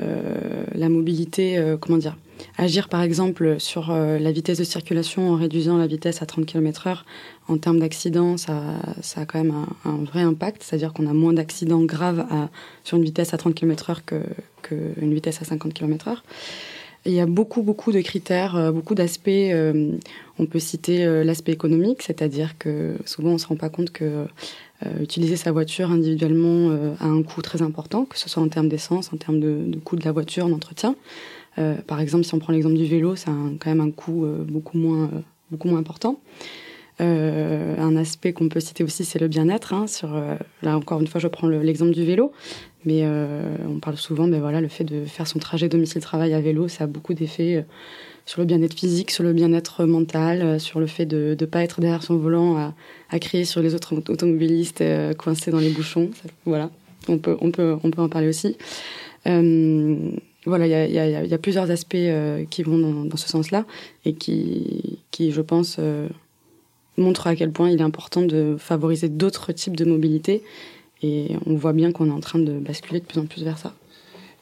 [0.01, 2.16] euh, la mobilité, euh, comment dire,
[2.57, 6.47] agir par exemple sur euh, la vitesse de circulation en réduisant la vitesse à 30
[6.47, 6.99] km/h
[7.49, 8.61] en termes d'accidents, ça,
[9.03, 10.62] ça a quand même un, un vrai impact.
[10.62, 12.51] C'est-à-dire qu'on a moins d'accidents graves à,
[12.83, 14.20] sur une vitesse à 30 km/h que
[14.62, 16.18] qu'une vitesse à 50 km/h.
[17.07, 19.29] Il y a beaucoup, beaucoup de critères, euh, beaucoup d'aspects.
[19.29, 19.93] euh,
[20.38, 23.90] on peut citer euh, l'aspect économique, c'est-à-dire que souvent on ne se rend pas compte
[23.90, 24.27] que
[25.01, 29.14] utiliser sa voiture individuellement a un coût très important, que ce soit en termes d'essence,
[29.14, 30.95] en termes de, coût de la voiture, d'entretien.
[31.57, 34.77] Euh, par exemple, si on prend l'exemple du vélo, c'est quand même un coût beaucoup,
[34.77, 35.09] moins,
[35.51, 36.21] beaucoup moins important.
[37.00, 39.72] Euh, un aspect qu'on peut citer aussi, c'est le bien-être.
[39.74, 42.33] hein, sur, euh, là, encore une fois, je prends le- l'exemple du vélo.
[42.85, 46.40] Mais euh, on parle souvent, ben voilà, le fait de faire son trajet domicile-travail à
[46.40, 47.64] vélo, ça a beaucoup d'effets
[48.26, 51.80] sur le bien-être physique, sur le bien-être mental, sur le fait de ne pas être
[51.80, 52.74] derrière son volant à,
[53.11, 54.85] à crier sur les autres auto- automobilistes
[55.18, 56.11] coincés dans les bouchons.
[56.44, 56.70] Voilà,
[57.09, 58.57] on peut, on, peut, on peut en parler aussi.
[60.46, 61.96] Voilà, il y a, plusieurs aspects
[62.50, 63.64] qui vont dans, ce sens-là
[64.04, 65.80] et qui, qui, je pense,
[66.96, 70.42] montrent à quel point il est important de favoriser d'autres types de mobilité.
[71.02, 73.59] Et on voit bien qu'on est en train de basculer de plus en plus vers
[73.59, 73.74] ça.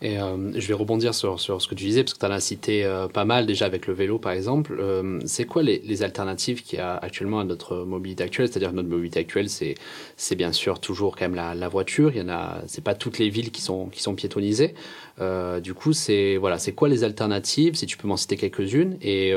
[0.03, 2.33] Et euh, je vais rebondir sur, sur ce que tu disais, parce que tu en
[2.33, 4.77] as cité euh, pas mal déjà avec le vélo, par exemple.
[4.81, 8.49] Euh, c'est quoi les, alternatives qu'il y a actuellement à notre mobilité actuelle?
[8.49, 9.77] C'est-à-dire notre mobilité actuelle, c'est,
[10.17, 12.11] c'est bien sûr toujours quand même la, la voiture.
[12.13, 14.75] Il y en a, pas toutes les villes qui sont, qui sont piétonnisées.
[15.63, 17.77] Du coup, c'est voilà, c'est quoi les alternatives?
[17.77, 19.33] Si tu peux m'en citer quelques-unes, et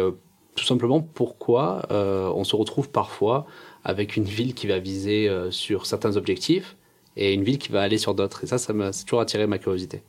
[0.55, 3.45] tout simplement pourquoi euh, on se retrouve parfois
[3.83, 6.75] avec une ville qui va viser euh, sur certains objectifs
[7.17, 8.43] et une ville qui va aller sur d'autres.
[8.43, 10.01] Et ça, ça m'a toujours attiré ma curiosité.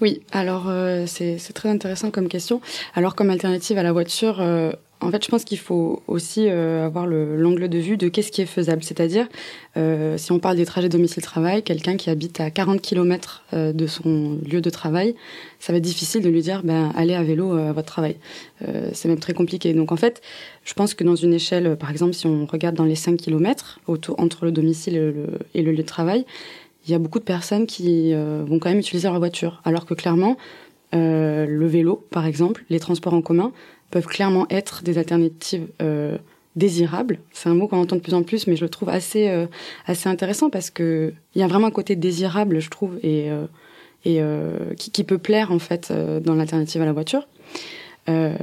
[0.00, 2.60] Oui, alors euh, c'est très intéressant comme question.
[2.94, 4.42] Alors comme alternative à la voiture,
[5.00, 8.30] en fait, je pense qu'il faut aussi euh, avoir le- l'angle de vue de qu'est-ce
[8.30, 8.82] qui est faisable.
[8.82, 9.26] C'est-à-dire,
[9.76, 14.38] euh, si on parle des trajets domicile-travail, quelqu'un qui habite à 40 km de son
[14.46, 15.14] lieu de travail,
[15.58, 18.16] ça va être difficile de lui dire, ben, allez à vélo euh, à votre travail.
[18.66, 19.72] Euh, c'est même très compliqué.
[19.74, 20.20] Donc en fait,
[20.64, 23.16] je pense que dans une échelle, euh, par exemple, si on regarde dans les 5
[23.16, 26.24] km autour, entre le domicile et le, et le lieu de travail,
[26.86, 29.60] il y a beaucoup de personnes qui euh, vont quand même utiliser leur voiture.
[29.64, 30.36] Alors que clairement,
[30.94, 33.52] euh, le vélo, par exemple, les transports en commun
[33.90, 36.16] peuvent clairement être des alternatives euh,
[36.56, 37.18] désirables.
[37.32, 39.46] C'est un mot qu'on entend de plus en plus, mais je le trouve assez, euh,
[39.86, 43.46] assez intéressant parce que il y a vraiment un côté désirable, je trouve, et, euh,
[44.04, 47.26] et euh, qui, qui peut plaire en fait euh, dans l'alternative à la voiture.
[48.08, 48.34] Euh,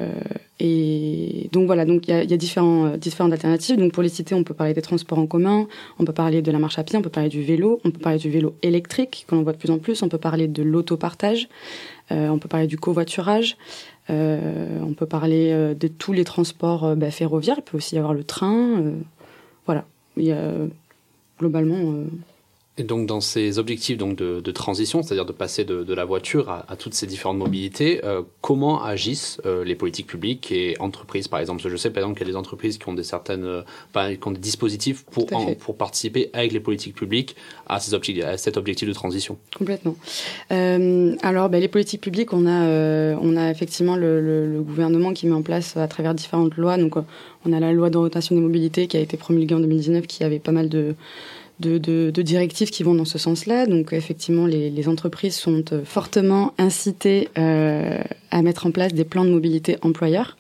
[0.60, 3.78] et donc voilà, donc il y a, y a différents, différentes alternatives.
[3.78, 5.68] Donc pour les citer, on peut parler des transports en commun,
[6.00, 8.00] on peut parler de la marche à pied, on peut parler du vélo, on peut
[8.00, 10.64] parler du vélo électrique que l'on voit de plus en plus, on peut parler de
[10.64, 11.50] l'autopartage,
[12.10, 13.58] on peut parler du covoiturage,
[14.10, 17.58] on peut parler euh, de tous les transports euh, bah, ferroviaires.
[17.58, 18.80] Il peut aussi y avoir le train.
[18.80, 18.94] euh,
[19.66, 20.52] voilà, il y a
[21.40, 22.06] globalement.
[22.80, 26.06] Et donc dans ces objectifs donc de, de transition, c'est-à-dire de passer de, de la
[26.06, 30.76] voiture à, à toutes ces différentes mobilités, euh, comment agissent euh, les politiques publiques et
[30.80, 31.58] entreprises par exemple?
[31.62, 33.46] Parce que Je sais par exemple qu'il y a des entreprises qui ont des certaines,
[33.46, 33.62] euh,
[34.16, 37.36] qui ont des dispositifs pour en- pour participer avec les politiques publiques
[37.68, 39.38] à, ces objectifs, à cet objectif de transition.
[39.58, 39.96] Complètement.
[40.52, 44.62] Euh, alors, ben, les politiques publiques, on a, euh, on a effectivement le, le- le
[44.62, 46.78] gouvernement qui met en place à travers différentes lois.
[46.78, 47.02] Donc, euh,
[47.46, 50.40] on a la loi d'orientation des mobilités qui a été promulguée en 2019, qui avait
[50.40, 50.96] pas mal de,
[51.60, 53.66] de, de- de directives qui vont dans ce sensla.
[53.66, 58.00] Donc, effectivement, les, les entreprises sont euh, fortement incitées euh,
[58.32, 60.38] à mettre en place des plans de mobilité employeurs.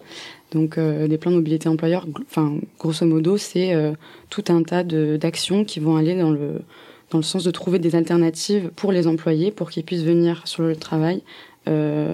[0.51, 3.91] Donc, euh, des plans de mobilité employeurs, gl- enfin, grosso modo, c'est euh,
[4.29, 6.61] tout un tas d'actions qui vont aller dans le
[7.09, 10.63] dans le sens de trouver des alternatives pour les employés pour qu'ils puissent venir sur
[10.63, 11.21] le travail
[11.69, 12.13] euh,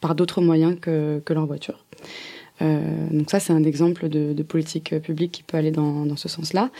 [0.00, 1.84] par d'autres moyens que, que leur voiture.
[2.62, 6.70] Euh, donc ça, c'est un exemple de, politique publique qui peut aller dans, ce sens-là.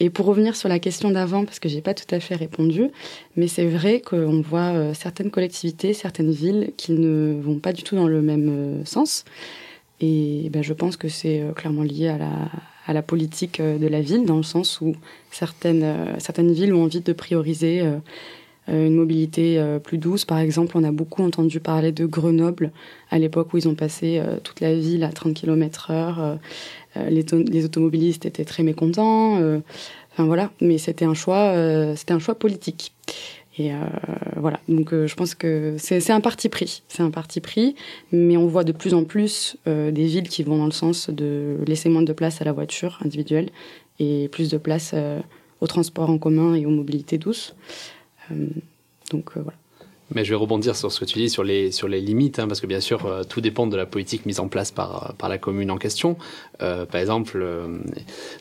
[0.00, 2.88] Et pour revenir sur la question d'avant, parce que j'ai pas tout à fait répondu,
[3.36, 7.82] mais c'est vrai qu'on voit euh, certaines collectivités, certaines villes qui ne vont pas du
[7.82, 9.24] tout dans le même euh, sens.
[10.00, 12.50] Et ben, je pense que c'est euh, clairement lié à la,
[12.86, 14.94] à la politique euh, de la ville, dans le sens où
[15.30, 17.98] certaines, euh, certaines villes ont envie de prioriser euh, euh,
[18.68, 20.24] une mobilité euh, plus douce.
[20.24, 22.72] Par exemple, on a beaucoup entendu parler de Grenoble
[23.10, 26.20] à l'époque où ils ont passé euh, toute la ville à 30 km heure.
[26.20, 26.34] Euh,
[26.96, 29.38] euh, les, to- les automobilistes étaient très mécontents.
[29.40, 29.60] euh,
[30.12, 32.94] Enfin voilà, mais c'était un choix, euh, c'était un choix politique.
[33.58, 33.76] Et euh,
[34.36, 37.74] voilà, donc euh, je pense que c'est un parti pris, c'est un parti pris,
[38.12, 41.10] mais on voit de plus en plus euh, des villes qui vont dans le sens
[41.10, 43.50] de laisser moins de place à la voiture individuelle
[43.98, 45.20] et plus de place euh,
[45.60, 47.54] aux transports en commun et aux mobilités douces.
[48.32, 48.46] Euh,
[49.10, 49.58] donc euh, voilà.
[50.14, 52.46] Mais je vais rebondir sur ce que tu dis sur les, sur les limites, hein,
[52.46, 55.28] parce que bien sûr, euh, tout dépend de la politique mise en place par, par
[55.28, 56.16] la commune en question.
[56.62, 57.78] Euh, par exemple, euh,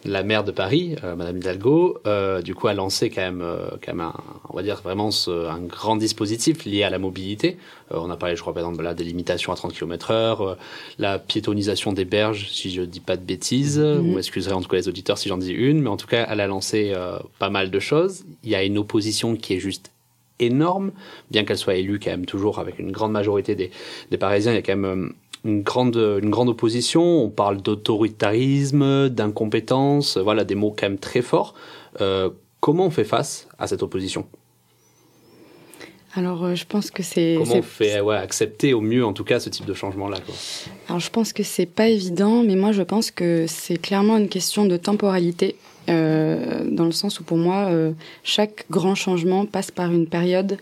[0.06, 3.68] la maire de Paris, euh, Madame Hidalgo, euh, du coup, a lancé quand même, euh,
[3.84, 4.14] quand même un,
[4.50, 7.58] on va dire vraiment ce- un grand dispositif lié à la mobilité.
[7.92, 10.42] Euh, on a parlé, je crois, par exemple, là, des limitations à 30 km heure,
[10.42, 10.56] euh,
[11.00, 13.80] la piétonisation des berges, si je dis pas de bêtises.
[13.80, 13.98] Mhm.
[14.02, 16.28] Vous m'excuserez en tout cas les auditeurs si j'en dis une, mais en tout cas,
[16.30, 18.24] elle a lancé euh, pas mal de choses.
[18.44, 19.92] Il y a une opposition qui est juste
[20.40, 20.92] énorme,
[21.32, 23.72] bien qu'elle soit élue quand même toujours avec une grande majorité des,
[24.12, 25.10] des Parisiens, il y a quand même euh,
[25.46, 27.04] une grande, une grande opposition.
[27.24, 31.54] On parle d'autoritarisme, d'incompétence, voilà des mots quand même très forts.
[32.02, 34.26] Euh, comment on fait face à cette opposition?
[36.16, 39.26] Alors euh, je pense que c'est Comment on fait ouais, accepter au mieux en tout
[39.26, 40.18] cas ce type de changement-là.
[40.88, 44.30] Alors je pense que c'est pas évident, mais moi je pense que c'est clairement une
[44.30, 45.56] question de temporalité,
[45.88, 47.92] euh, dans le sens où pour moi euh,
[48.24, 50.58] chaque grand changement passe par une période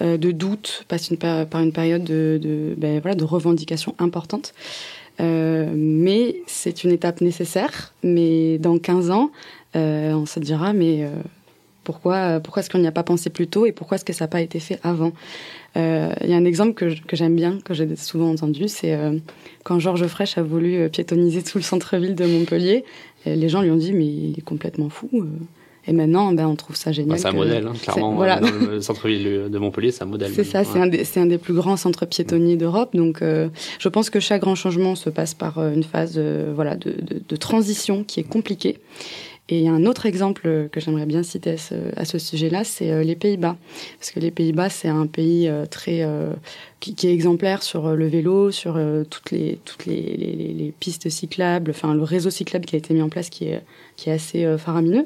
[0.00, 4.54] euh, de doute, passe une par une période de, de, ben, voilà, de revendication importante.
[5.18, 7.92] Mais c'est une étape nécessaire.
[8.02, 9.30] Mais dans 15 ans,
[9.74, 11.08] on se dira mais
[11.84, 14.24] pourquoi pourquoi est-ce qu'on n'y a pas pensé plus tôt et pourquoi est-ce que ça
[14.24, 15.12] n'a pas été fait avant
[15.76, 18.94] Euh, Il y a un exemple que, que j'aime bien, que j'ai souvent entendu, c'est
[18.94, 19.18] euh,
[19.64, 22.84] quand Georges Frêche a voulu euh, piétoniser tout le centre-ville de Montpellier,
[23.26, 25.08] euh, les gens lui ont dit mais il est complètement fou.
[25.14, 25.24] euh,
[25.88, 27.12] Et maintenant, ben, on trouve ça génial.
[27.16, 28.12] Bah, c'est un modèle, hein, clairement.
[28.14, 28.38] voilà.
[28.38, 30.30] Dans le centre-ville de Montpellier, c'est un modèle.
[30.32, 32.94] C'est ça, c'est un, des- c'est un des plus grands centres piétonniers d'Europe.
[32.94, 33.48] Donc, euh,
[33.80, 36.90] je pense que chaque grand changement se passe par euh, une phase euh, voilà, de,
[37.00, 38.78] de- de transition qui est compliquée.
[39.52, 41.56] Et il y a un autre exemple que j'aimerais bien citer
[41.98, 43.58] à ce, sujet-là, c'est euh, les Pays-Bas.
[43.98, 46.32] Parce que les Pays-Bas, c'est un pays euh, très euh,
[46.80, 50.72] qui, qui est exemplaire sur le vélo, sur toutes les toutes les, les- les- les
[50.80, 53.60] pistes cyclables, enfin le réseau cyclable qui a été mis en place, qui est
[53.96, 55.04] qui est assez faramineux.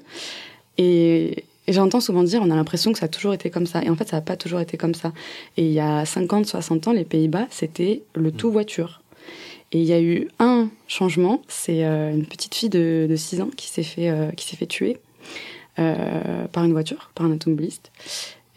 [0.79, 3.83] Et, et j'entends souvent dire, on a l'impression que ça a toujours été comme ça.
[3.83, 5.13] Et en fait, ça n'a pas toujours été comme ça.
[5.57, 9.03] Et il y a 50, 60 ans, les Pays-Bas, c'était le tout voiture.
[9.73, 13.41] Et il y a eu un changement, c'est euh, une petite fille de, de 6
[13.41, 14.99] ans qui s'est fait, euh, qui fait tuer
[15.79, 17.91] euh, par une voiture, par un automobiliste.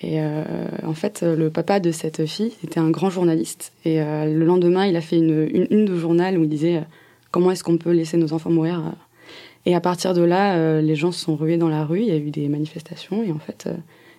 [0.02, 3.74] Et en fait, le papa de cette fille était un grand journaliste.
[3.84, 6.84] Et le lendemain, il a fait une, une, de journal où il disait
[7.32, 8.93] comment est-ce qu'on peut laisser nos enfants mourir.
[9.65, 12.12] Et à partir de là, les gens se sont rués dans la rue, il y
[12.12, 13.24] a eu des manifestations.
[13.24, 13.67] Et en fait,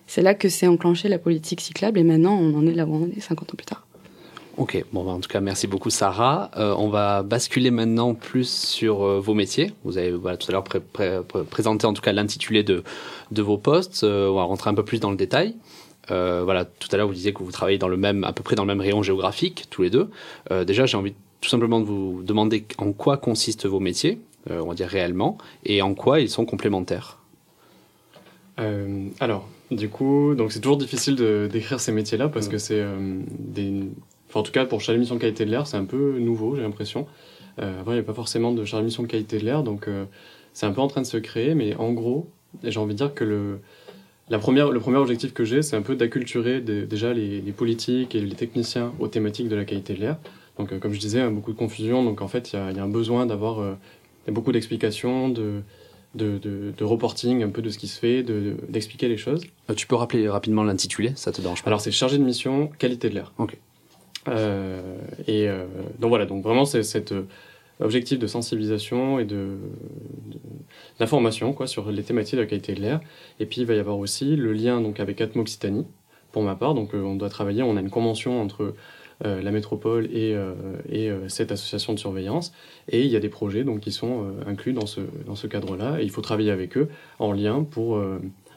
[0.05, 1.97] c'est là que s'est enclenchée la politique cyclable.
[1.97, 3.87] Et maintenant, on en est là où on est 50 ans plus tard.
[4.61, 6.51] Ok, bon, bah, en tout cas, merci beaucoup, Sarah.
[6.55, 9.73] Euh, on va basculer maintenant plus sur euh, vos métiers.
[9.83, 12.83] Vous avez voilà, tout à l'heure pré- pré- pré- présenté en tout cas l'intitulé de,
[13.31, 14.03] de vos postes.
[14.03, 15.55] Euh, on va rentrer un peu plus dans le détail.
[16.09, 18.55] Voilà, tout à l'heure, vous disiez que vous travaillez dans le même, à peu près
[18.57, 20.09] dans le même rayon géographique, tous les deux.
[20.67, 24.19] Déjà, j'ai envie tout simplement de vous demander en quoi consistent vos métiers,
[24.49, 27.17] on va dire réellement, et en quoi ils sont complémentaires.
[29.21, 32.51] Alors, du coup, donc c'est toujours difficile de décrire ces métiers-là parce Mm.
[32.51, 33.83] que c'est euh, des.
[34.31, 36.17] Enfin, en tout cas, pour chargé de mission de qualité de l'air, c'est un peu
[36.19, 37.05] nouveau, j'ai l'impression.
[37.59, 39.61] Euh, avant, il n'y avait pas forcément de chargé de mission de qualité de l'air,
[39.61, 40.05] donc euh,
[40.53, 42.29] c'est un peu en train de se créer, mais en gros,
[42.63, 43.59] j'ai envie de dire que le,
[44.29, 48.15] la première, le premier objectif que j'ai, c'est un peu d'acculturer déjà les, les politiques
[48.15, 50.17] et les techniciens aux thématiques de la qualité de l'air.
[50.57, 52.71] Donc, euh, comme je disais, hein, beaucoup de confusion, donc en fait, il y a,
[52.71, 53.77] il y a un besoin d'avoir
[54.29, 55.61] beaucoup d'explications, de,
[56.15, 59.17] de, de, de reporting un peu de ce qui se fait, de- de- d'expliquer les
[59.17, 59.43] choses.
[59.69, 61.69] Euh, tu peux rappeler rapidement l'intitulé, ça te dérange pas?
[61.69, 63.33] Alors c'est chargé de mission qualité de l'air.
[63.37, 63.57] Ok.
[64.27, 64.97] Euh,
[65.27, 65.65] et euh,
[65.99, 67.23] donc voilà, donc vraiment c'est cet euh,
[67.79, 69.57] objectif de sensibilisation et de
[70.99, 72.99] d'information quoi sur les thématiques de la qualité de l'air.
[73.39, 75.87] Et puis il va y avoir aussi le lien donc avec Atmo Occitanie
[76.31, 76.75] pour ma part.
[76.75, 78.75] Donc on doit travailler, on a une convention entre
[79.23, 80.35] la métropole et,
[80.89, 82.53] et cette association de surveillance.
[82.89, 85.99] Et il y a des projets donc, qui sont inclus dans ce, cadre-là.
[85.99, 88.01] Et il faut travailler avec eux en lien pour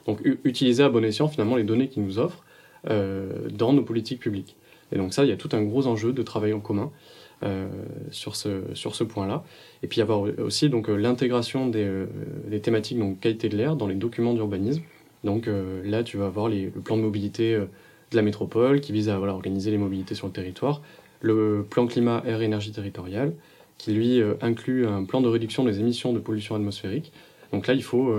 [0.07, 2.45] donc, utiliser à bon escient finalement les données qu'ils nous offrent
[2.89, 4.57] dans nos politiques publiques.
[4.95, 6.91] Et donc ça, il y a tout un gros enjeu de travail en commun
[7.43, 7.69] euh,
[8.11, 9.45] sur ce, sur ce point-là.
[9.83, 12.07] Et puis avoir aussi donc, euh, l'intégration des, euh,
[12.47, 14.83] des thématiques donc, qualité de l'air dans les documents d'urbanisme.
[15.25, 15.49] Donc
[15.85, 19.33] là, tu vas avoir le plan de mobilité de la métropole qui vise à voilà,
[19.33, 20.83] organiser les mobilités sur le territoire,
[21.23, 23.33] le plan climat air énergie territorial
[23.79, 27.11] qui lui inclut un plan de réduction des émissions de pollution atmosphérique.
[27.53, 28.15] Donc là, il faut,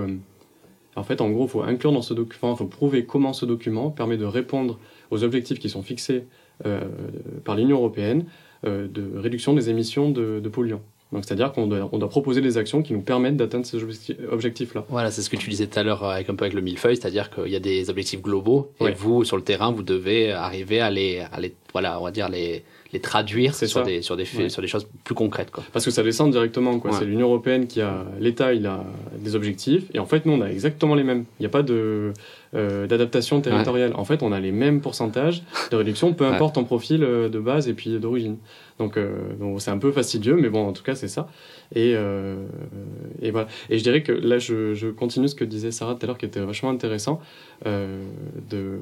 [0.96, 3.46] en fait, en gros, il faut inclure dans ce document, il faut prouver comment ce
[3.46, 4.76] document permet de répondre
[5.12, 6.24] aux objectifs qui sont fixés
[7.44, 8.24] par l'Union européenne
[8.64, 10.82] euh, de réduction des émissions de, de polluants.
[11.12, 14.16] Donc c'est-à-dire qu'on doit, on doit proposer des actions qui nous permettent d'atteindre ces objecti-
[14.28, 14.84] objectifs-là.
[14.88, 16.62] Voilà, c'est ce que tu disais tout à l'heure euh, avec un peu avec le
[16.62, 18.92] millefeuille, c'est-à-dire qu'il y a des objectifs globaux et Ouais.
[18.92, 22.28] vous, sur le terrain, vous devez arriver à les, à les voilà, on va dire
[22.28, 23.82] les, les traduire sur ça.
[23.82, 24.48] des, sur des faits, Ouais.
[24.48, 25.62] sur des choses plus concrètes, quoi.
[25.72, 26.90] Parce que ça descend directement, quoi.
[26.90, 26.96] Ouais.
[26.98, 28.82] C'est l'Union européenne qui a, l'État, il a
[29.18, 31.24] des objectifs, et en fait, nous, on a exactement les mêmes.
[31.38, 32.12] Il n'y a pas de
[32.56, 33.92] euh, d'adaptation territoriale.
[33.94, 37.38] En fait, on a les mêmes pourcentages de réduction, peu importe ton profil euh, de
[37.38, 38.38] base et puis d'origine.
[38.78, 41.28] Donc, euh, donc c'est un peu fastidieux, mais bon, en tout cas, c'est ça.
[41.74, 42.46] Et, euh,
[43.22, 43.46] et voilà.
[43.70, 46.18] Et je dirais que là, je, je continue ce que disait Sarah tout à l'heure,
[46.18, 47.20] qui était vachement intéressant,
[47.66, 48.02] euh,
[48.50, 48.78] de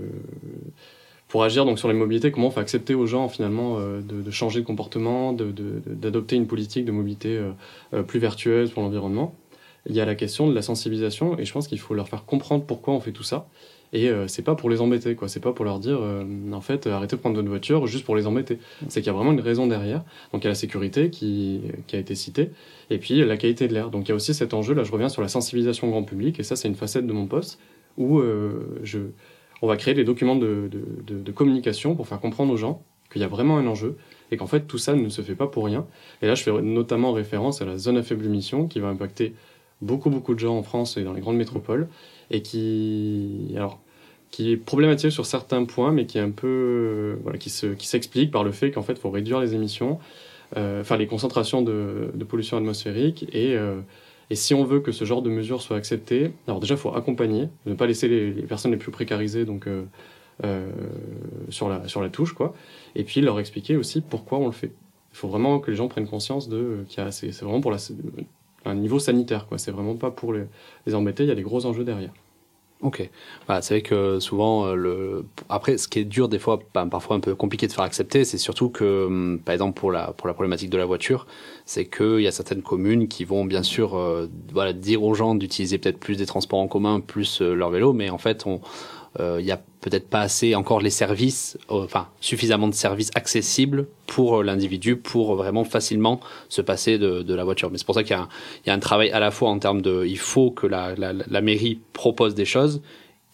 [1.28, 4.22] pour agir donc sur les mobilités, comment on fait accepter aux gens finalement euh, de,
[4.22, 7.50] de changer de comportement, de- de- d'adopter une politique de mobilité euh,
[7.94, 9.34] euh, plus vertueuse pour l'environnement.
[9.88, 12.24] Il y a la question de la sensibilisation et je pense qu'il faut leur faire
[12.24, 13.48] comprendre pourquoi on fait tout ça.
[13.92, 15.28] Et euh, c'est pas pour les embêter, quoi.
[15.28, 18.04] C'est pas pour leur dire, euh, en fait, euh, arrêtez de prendre votre voiture juste
[18.04, 18.58] pour les embêter.
[18.88, 20.02] C'est qu'il y a vraiment une raison derrière.
[20.32, 22.50] Donc il y a la sécurité qui, qui a été citée,
[22.90, 23.90] et puis la qualité de l'air.
[23.90, 26.40] Donc il y a aussi cet enjeu, là je reviens sur la sensibilisation grand public,
[26.40, 27.60] et ça c'est une facette de mon poste,
[27.96, 28.98] où euh, je,
[29.62, 32.82] on va créer des documents de, de, de- de communication pour faire comprendre aux gens
[33.12, 33.96] qu'il y a vraiment un enjeu,
[34.32, 35.86] et qu'en fait tout ça ne se fait pas pour rien.
[36.20, 39.34] Et là je fais notamment référence à la zone à faible émission, qui va impacter
[39.84, 41.88] beaucoup beaucoup de gens en France et dans les grandes métropoles,
[42.30, 43.52] et qui...
[43.56, 43.80] Alors,
[44.34, 47.66] qui est problématique sur certains points, mais qui est un peu, euh, voilà, qui se,
[47.66, 50.00] qui s'explique par le fait qu'en fait, faut réduire les émissions,
[50.56, 53.80] euh, les concentrations de, de pollution atmosphérique, et, euh,
[54.30, 56.92] et si on veut que ce genre de mesures soit acceptées, alors déjà, il faut
[56.96, 60.68] accompagner, ne pas laisser les, personnes les plus précarisées donc euh,
[61.48, 62.54] sur la sur la touche, quoi,
[62.96, 64.72] et puis leur expliquer aussi pourquoi on le fait.
[65.12, 67.70] Il faut vraiment que les gens prennent conscience de qu'il y a, c'est vraiment pour
[67.70, 67.78] la,
[68.64, 69.58] un niveau sanitaire, quoi.
[69.58, 71.24] C'est vraiment pas pour les, embêter.
[71.24, 72.12] Il y a des gros enjeux derrière.
[72.82, 73.08] Ok.
[73.48, 75.24] Bah, c'est vrai que souvent, euh, le...
[75.48, 78.24] après, ce qui est dur des fois, bah, parfois un peu compliqué de faire accepter,
[78.24, 81.26] c'est surtout que, hum, par exemple, pour la, pour la problématique de la voiture,
[81.64, 85.34] c'est qu'il y a certaines communes qui vont bien sûr euh, voilà, dire aux gens
[85.34, 88.60] d'utiliser peut-être plus des transports en commun, plus euh, leur vélo, mais en fait, on,
[89.20, 93.86] il y a peut-être pas assez encore les services, euh, enfin suffisamment de services accessibles
[94.06, 97.70] pour euh, l'individu pour vraiment facilement se passer de, la voiture.
[97.70, 100.04] Mais c'est pour ça qu'il y, a un- travail à la fois en termes de,
[100.06, 100.94] il faut que la,
[101.42, 102.80] mairie propose des choses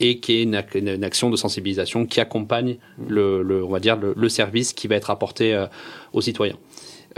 [0.01, 2.79] et qu'il y ait une, une- action de sensibilisation qui accompagne
[3.09, 5.67] le, on va dire le, service qui va être apporté euh,
[6.13, 6.57] aux citoyens.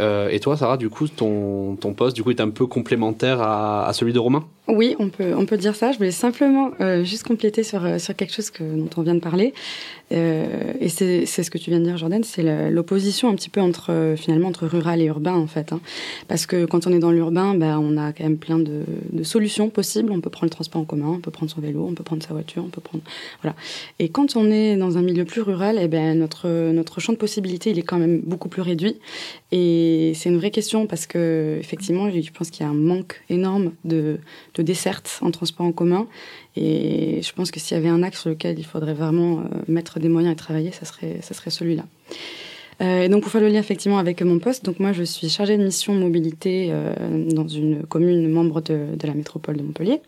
[0.00, 3.90] Euh, et toi, Sarah, du coup, ton, poste, du coup, est un peu complémentaire à
[3.94, 4.44] celui de Romain?
[4.72, 5.92] Oui, on peut, on peut dire ça.
[5.92, 9.20] Je voulais simplement euh, juste compléter sur, euh, sur quelque chose dont on vient de
[9.20, 9.52] parler.
[10.12, 13.60] Euh, et c'est ce que tu viens de dire, Jordan, c'est l'opposition un petit peu
[13.60, 15.74] entre, finalement, entre rural et urbain, en fait.
[15.74, 15.80] hein.
[16.26, 18.84] Parce que quand on est dans l'urbain, bah, on a quand même plein de,
[19.22, 20.10] solutions possibles.
[20.10, 22.22] On peut prendre le transport en commun, on peut prendre son vélo, on peut prendre
[22.22, 23.04] sa voiture, on peut prendre...
[23.42, 23.54] Voilà.
[23.98, 27.18] Et quand on est dans un milieu plus rural, eh ben, notre, notre champ de
[27.18, 28.96] possibilités, il est quand même beaucoup plus réduit.
[29.50, 33.20] Et c'est une vraie question parce que, effectivement, je pense qu'il y a un manque
[33.28, 34.18] énorme de
[34.62, 36.06] dessertes en transport en commun.
[36.56, 39.42] Et je pense que s'il y avait un axe sur lequel il faudrait vraiment euh,
[39.68, 41.84] mettre des moyens et travailler, ça serait, ça serait celui-là.
[42.80, 45.28] Euh, et donc, pour faire le lien effectivement avec mon poste, donc moi je suis
[45.28, 46.94] chargée de mission mobilité euh,
[47.30, 50.00] dans une commune membre de, la métropole de Montpellier.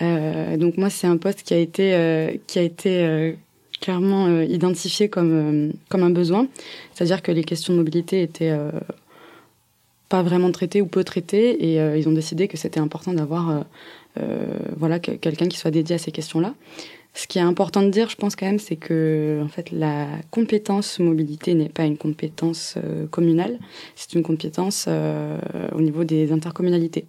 [0.00, 3.36] Donc moi c'est un poste qui a été, qui a été
[3.82, 6.48] clairement identifié comme, comme un besoin.
[6.94, 8.56] C'est-à-dire que les questions de mobilité étaient
[10.10, 13.48] pas vraiment traitées ou peu traitées et euh, ils ont décidé que c'était important d'avoir
[13.50, 13.60] euh,
[14.20, 16.52] euh, voilà, que- quelqu'un qui soit dédié à ces questions-là.
[17.14, 20.06] Ce qui est important de dire, je pense quand même, c'est que en fait, la
[20.30, 22.76] compétence mobilité n'est pas une compétence
[23.10, 23.58] communale,
[23.96, 24.88] c'est une compétence
[25.72, 27.06] au niveau des intercommunalités.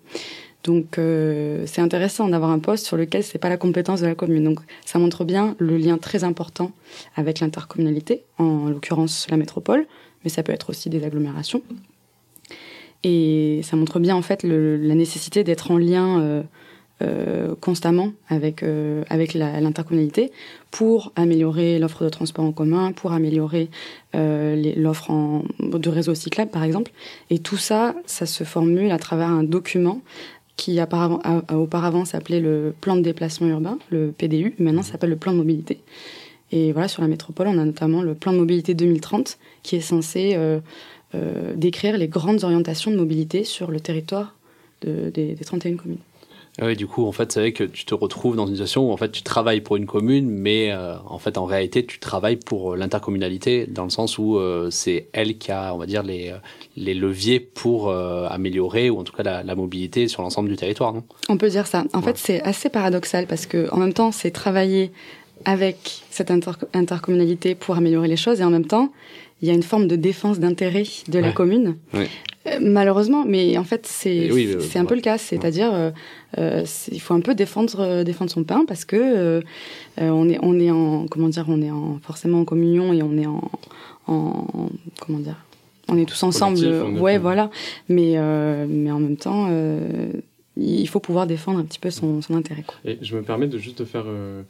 [0.64, 4.16] Donc, euh, c'est intéressant d'avoir un poste sur lequel c'est pas la compétence de la
[4.16, 4.44] commune.
[4.44, 6.72] Donc, ça montre bien le lien très important
[7.16, 9.86] avec l'intercommunalité, en l'occurrence la métropole,
[10.24, 11.62] mais ça peut être aussi des agglomérations.
[13.04, 16.44] Et ça montre bien en fait le- la nécessité d'être en lien euh,
[17.02, 20.32] euh, constamment avec, euh, avec l'intercommunalité
[20.70, 23.70] pour améliorer l'offre de transport en commun, pour améliorer
[24.14, 26.92] euh, l'offre en- de réseau cyclable par exemple.
[27.32, 30.02] Et tout ça, ça se formule à travers un document
[30.58, 35.10] qui a- a- auparavant s'appelait le plan de déplacement urbain, le PDU, maintenant ça s'appelle
[35.10, 35.80] le plan de mobilité.
[36.52, 39.82] Et voilà, sur la métropole, on a notamment le plan de mobilité 2030 qui est
[39.82, 40.36] censé
[41.16, 44.36] euh, décrire les grandes orientations de mobilité sur le territoire
[44.82, 45.98] de- des, des 31 communes.
[46.60, 48.90] Ah Oui, du coup, en fait, c'est vrai que tu te retrouves dans une situation
[48.90, 51.98] où en fait tu travailles pour une commune, mais euh, en fait, en réalité, tu
[52.00, 55.86] travailles pour euh, l'intercommunalité dans le sens où euh, c'est elle qui a, on va
[55.86, 56.34] dire, les,
[56.76, 60.58] les leviers pour euh, améliorer ou en tout cas la, la mobilité sur l'ensemble du
[60.58, 61.04] territoire, non?
[61.30, 61.86] On peut dire ça.
[61.94, 62.06] En Ouais.
[62.08, 64.92] fait, c'est assez paradoxal parce que en même temps, c'est travailler
[65.46, 68.92] avec cette inter- intercommunalité pour améliorer les choses et en même temps,
[69.42, 71.78] il y a une forme de défense d'intérêt de la commune.
[71.94, 72.08] Ouais.
[72.48, 75.18] Euh, malheureusement, mais en fait, c'est oui, euh, c'est un peu le cas.
[75.18, 75.72] C'est-à-dire,
[76.38, 79.42] euh, il faut un peu défendre défendre son pain parce que
[79.98, 83.18] on est on est en comment dire, on est en forcément en communion et on
[83.18, 83.52] est en,
[84.08, 84.48] en
[85.00, 85.38] comment dire,
[85.88, 86.60] on est tous ensemble.
[87.00, 87.50] Ouais, voilà.
[87.90, 88.18] Mais
[88.68, 89.50] mais en même temps.
[90.58, 92.64] il faut pouvoir défendre un petit peu son, son intérêt.
[92.64, 92.76] Quoi.
[92.86, 94.44] Et je me permets de juste de faire euh,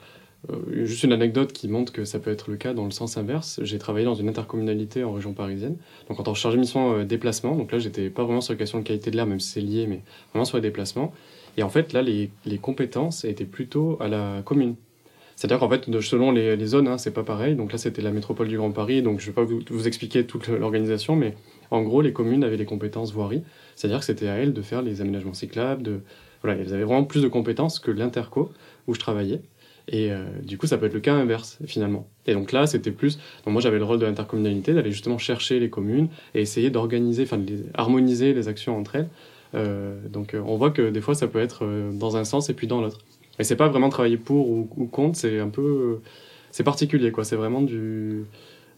[0.50, 3.18] euh, juste une anecdote qui montre que ça peut être le cas dans le sens
[3.18, 3.60] inverse.
[3.64, 5.78] J'ai travaillé dans une intercommunalité en région parisienne,
[6.10, 7.56] donc en tant que chargé de mission euh, déplacement.
[7.56, 9.62] Donc là, j'étais pas vraiment sur la question de qualité de l'air, même si c'est
[9.62, 10.02] lié, mais
[10.34, 11.14] vraiment sur les déplacements.
[11.58, 14.76] Et en fait, là, les, les compétences étaient plutôt à la commune.
[15.36, 17.56] C'est-à-dire qu'en fait, selon les, les zones, hein, c'est pas pareil.
[17.56, 19.02] Donc là, c'était la métropole du Grand Paris.
[19.02, 21.36] Donc je vais pas vous, vous expliquer toute l'organisation, mais
[21.72, 23.42] en gros, les communes avaient les compétences voirie.
[23.76, 25.82] C'est-à-dire que c'était à elles de faire les aménagements cyclables.
[25.82, 26.02] De...
[26.44, 28.52] Voilà, elles avaient vraiment plus de compétences que l'interco
[28.88, 29.42] où je travaillais.
[29.88, 32.07] Et euh, du coup, ça peut être le cas inverse, finalement.
[32.27, 33.17] Et donc là, c'était plus.
[33.45, 37.23] Donc moi, j'avais le rôle de l'intercommunalité, d'aller justement chercher les communes et essayer d'organiser,
[37.23, 39.09] enfin, de les- harmoniser les actions entre elles.
[39.53, 42.53] Euh, donc euh, on voit que des fois, ça peut être dans un sens et
[42.53, 42.99] puis dans l'autre.
[43.39, 45.99] Et c'est pas vraiment travailler pour ou, ou contre, c'est un peu.
[46.51, 47.23] c'est particulier, quoi.
[47.23, 48.23] C'est vraiment du.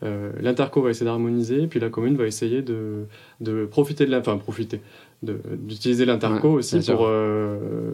[0.03, 3.05] euh, L'interco va essayer d'harmoniser, puis la commune va essayer de,
[3.41, 4.19] de profiter de la.
[4.19, 4.79] Enfin, profiter.
[5.21, 7.91] D'utiliser l'interco Ouais, aussi pour euh,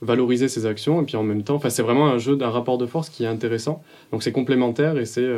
[0.00, 1.02] valoriser ses actions.
[1.02, 3.28] Et puis en même temps, c'est vraiment un jeu d'un rapport de force qui est
[3.28, 3.82] intéressant.
[4.12, 5.28] Donc c'est complémentaire et c'est.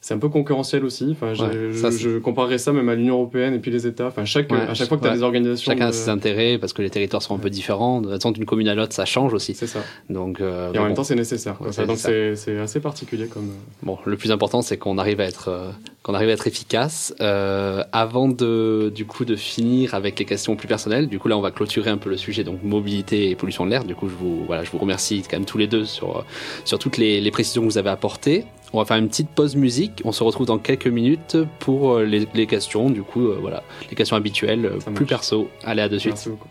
[0.00, 1.08] C'est un peu concurrentiel aussi.
[1.10, 3.70] Enfin, je, Ouais, je- ça, c'est- je comparerais ça même à l'Union européenne et puis
[3.70, 4.06] les États.
[4.08, 5.16] Enfin, chaque, Ouais, à chaque fois que tu as ouais.
[5.18, 5.72] des organisations.
[5.72, 8.00] Chacun a ses intérêts parce que les territoires sont un peu différents.
[8.00, 9.54] De toute d'une commune à l'autre, ça change aussi.
[9.54, 9.80] C'est ça.
[10.10, 11.56] Donc, euh, Et en même temps, c'est nécessaire.
[11.70, 13.48] Ça, donc c'est assez particulier comme.
[13.48, 15.70] euh, Bon, le plus important, c'est qu'on arrive à être euh,
[16.02, 17.14] qu'on arrive à être efficace.
[17.20, 21.36] Euh, avant de, du coup, de finir avec les questions plus personnelles, du coup, là,
[21.36, 23.84] on va clôturer un peu le sujet, donc mobilité et pollution de l'air.
[23.84, 26.24] Du coup, je vous, voilà, je vous remercie quand même tous les deux sur,
[26.64, 28.44] sur toutes les, les précisions que vous avez apportées.
[28.72, 30.02] On va faire une petite pause musique.
[30.04, 33.62] On se retrouve dans quelques minutes pour euh, les, les questions, du coup, euh, voilà,
[33.88, 35.08] les questions habituelles, euh, Ça plus marche.
[35.08, 35.48] perso.
[35.64, 36.12] Allez, à de suite.
[36.12, 36.48] Merci beaucoup.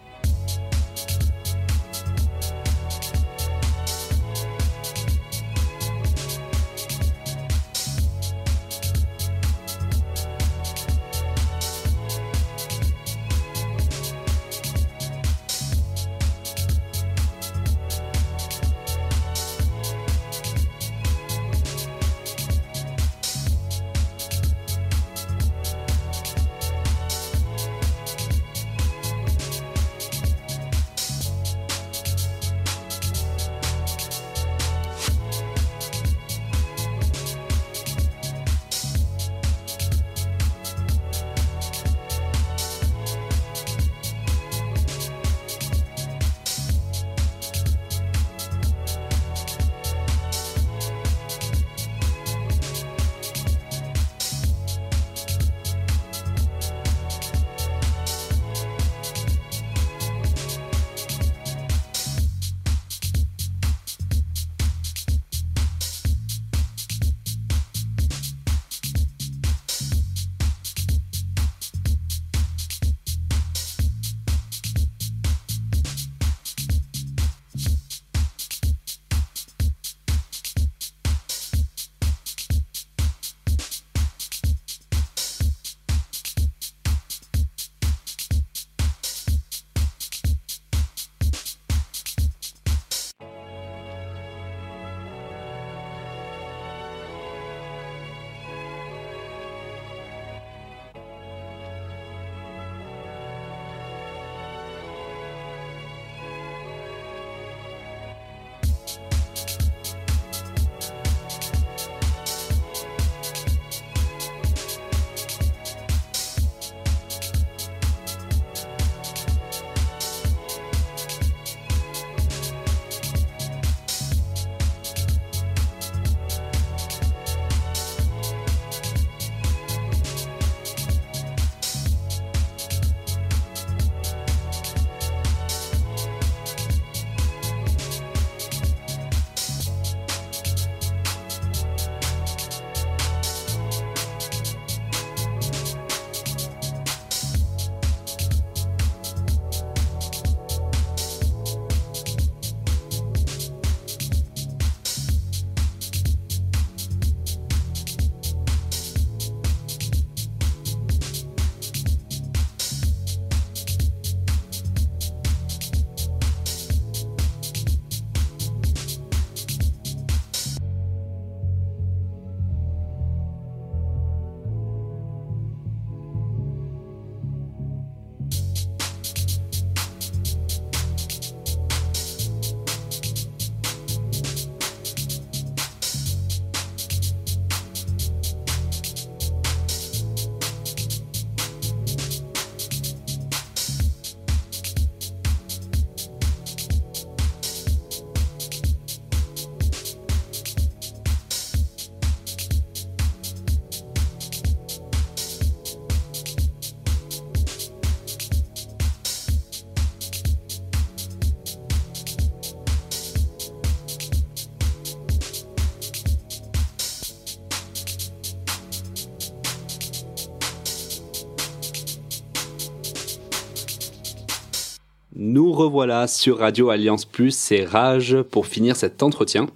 [225.58, 229.48] Revoilà sur Radio Alliance Plus, c'est Rage pour finir cet entretien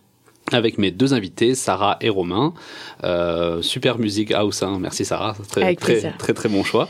[0.52, 2.54] avec mes deux invités, Sarah et Romain.
[3.04, 4.80] Euh, super musique house, hein.
[4.82, 6.88] merci Sarah, très, Avec très, très très bon choix.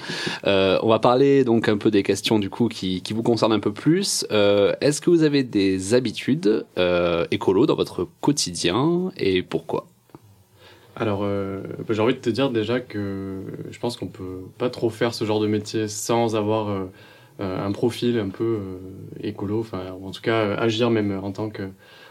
[0.48, 3.52] Euh, on va parler donc un peu des questions du coup qui, qui vous concernent
[3.52, 4.26] un peu plus.
[4.32, 9.88] Euh, Est-ce que vous avez des habitudes euh, écolo dans votre quotidien et pourquoi?
[10.96, 14.70] Alors, euh, bah, j'ai envie de te dire déjà que je pense qu'on peut pas
[14.70, 16.88] trop faire ce genre de métier sans avoir
[17.40, 18.78] un profil un peu euh,
[19.24, 21.64] écolo, enfin, en tout cas euh, agir même en tant que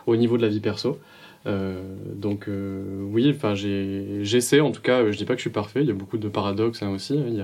[0.07, 0.99] au niveau de la vie perso.
[1.47, 1.83] Euh,
[2.15, 5.01] donc euh, oui, enfin j'essaie en tout cas.
[5.01, 5.81] euh, Je dis pas que je suis parfait.
[5.83, 7.15] Il y a beaucoup de paradoxes hein, aussi.
[7.19, 7.43] hein, il y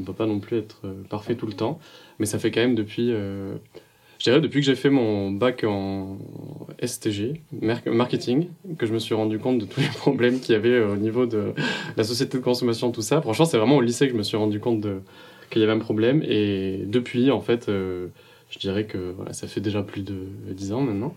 [0.00, 1.78] on peut pas non plus être euh, parfait tout le temps,
[2.18, 3.10] mais ça fait quand même depuis.
[3.12, 3.54] euh,
[4.18, 6.18] je dirais depuis que j'ai fait mon bac en
[6.80, 8.48] STG, mar- marketing,
[8.78, 10.96] que je me suis rendu compte de tous les problèmes qu'il y avait euh, au
[10.96, 11.52] niveau de
[11.96, 13.20] la société de consommation, tout ça.
[13.20, 15.00] Franchement, c'est vraiment au lycée que je me suis rendu compte de-
[15.50, 16.22] qu'il y avait un problème.
[16.26, 18.08] Et depuis, en fait, euh,
[18.50, 20.14] je dirais que voilà, ça fait déjà plus de
[20.50, 21.14] 10 ans maintenant,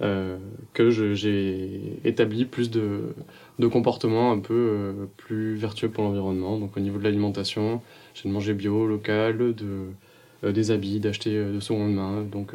[0.00, 0.38] euh,
[0.72, 3.14] que j'ai établi plus de,
[3.58, 6.58] de comportements un peu euh, plus vertueux pour l'environnement.
[6.58, 7.80] Donc au niveau de l'alimentation,
[8.14, 12.22] j'ai de manger bio, local, de, des habits, d'acheter de seconde main.
[12.22, 12.52] Donc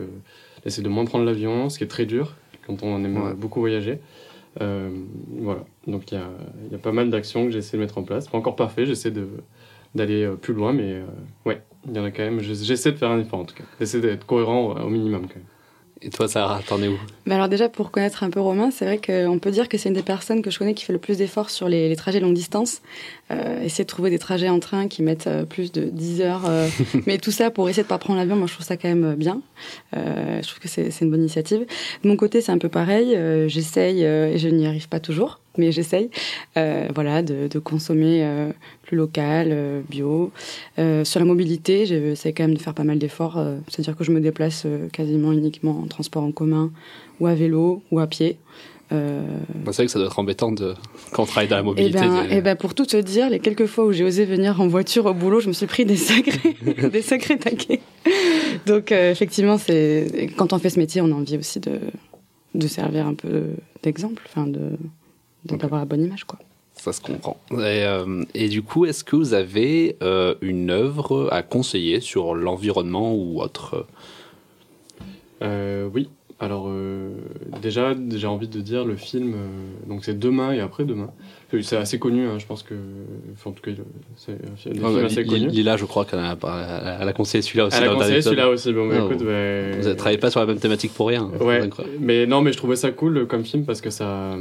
[0.66, 3.34] essayer de moins prendre l'avion, ce qui est très dur quand on aime Ouais.
[3.36, 4.00] beaucoup voyager.
[4.60, 6.28] Voilà, donc il y a,
[6.72, 8.28] y a pas mal d'actions que j'essaie de mettre en place.
[8.28, 9.28] Pas encore parfait, j'essaie de
[9.96, 11.06] d'aller euh, plus loin, mais euh,
[11.46, 12.40] ouais, il y en a quand même.
[12.42, 13.64] J'essaie de faire un effort en tout cas.
[13.80, 15.46] J'essaie d'être cohérent au, au minimum quand même.
[16.02, 17.00] Et toi, Sarah, t'en es où?
[17.26, 19.88] Bah alors déjà, pour connaître un peu Romain, c'est vrai qu'on peut dire que c'est
[19.90, 22.20] une des personnes que je connais qui fait le plus d'efforts sur les, les trajets
[22.20, 22.82] longue distance.
[23.32, 26.44] Euh, essayer de trouver des trajets en train qui mettent euh, plus de 10 heures.
[26.48, 26.68] euh,
[27.08, 29.06] mais tout ça pour essayer de pas prendre l'avion, moi je trouve ça quand même
[29.06, 29.42] euh, bien.
[29.96, 31.66] Euh, je trouve que c'est c'est une bonne initiative.
[32.04, 33.16] De mon côté, c'est un peu pareil.
[33.16, 36.10] Euh, j'essaye, euh, et je n'y arrive pas toujours, mais j'essaye,
[36.58, 38.52] euh, voilà, de, de consommer euh,
[38.84, 40.32] plus local, euh, bio.
[40.78, 43.44] Sur la mobilité, j'essaie quand même de faire pas mal d'efforts.
[43.68, 46.72] C'est-à-dire que je me déplace quasiment uniquement en transport en commun
[47.20, 48.38] ou à vélo ou à pied.
[48.92, 49.22] Euh,
[49.66, 50.76] Bah, C'est vrai que ça doit être embêtant de...
[51.12, 51.98] quand on travaille dans la et mobilité.
[52.00, 54.62] ben, de- eh ben, pour tout te dire, les quelques fois où j'ai osé venir
[54.62, 56.56] en voiture au boulot, je me suis pris des sacrés,
[56.94, 57.80] des sacrés taquets.
[58.68, 61.80] Donc euh, effectivement, c'est quand on fait ce métier, on a envie aussi de,
[62.54, 63.46] de servir un peu
[63.82, 64.72] d'exemple, enfin de
[65.46, 66.40] de- d'avoir la bonne image, quoi.
[66.74, 67.38] Ça se comprend.
[67.52, 72.36] Et, euh, et du coup, est-ce que vous avez euh, une œuvre à conseiller sur
[72.36, 73.88] l'environnement ou autre?
[75.42, 76.10] Euh, oui.
[76.40, 77.12] Alors euh,
[77.66, 79.34] déjà, j'ai envie de dire le film.
[79.34, 81.10] euh, donc c'est demain et après demain.
[81.54, 82.74] Euh, C'est assez connu, hein, je pense que.
[83.34, 83.72] enfin, en tout cas,
[84.18, 85.48] c'est un film, Ouais, bah, assez connus.
[85.48, 87.78] Lila, je crois qu'elle a, conseillé celui-là aussi.
[87.78, 88.74] Elle a conseillé celui-là aussi.
[88.74, 89.22] Bon, bah, Ah, écoute.
[89.22, 91.30] Vous ne travaillez pas sur la même thématique pour rien.
[91.42, 91.98] Ouais, incroyable.
[92.00, 94.36] mais non, mais je trouvais ça cool euh, comme film parce que ça,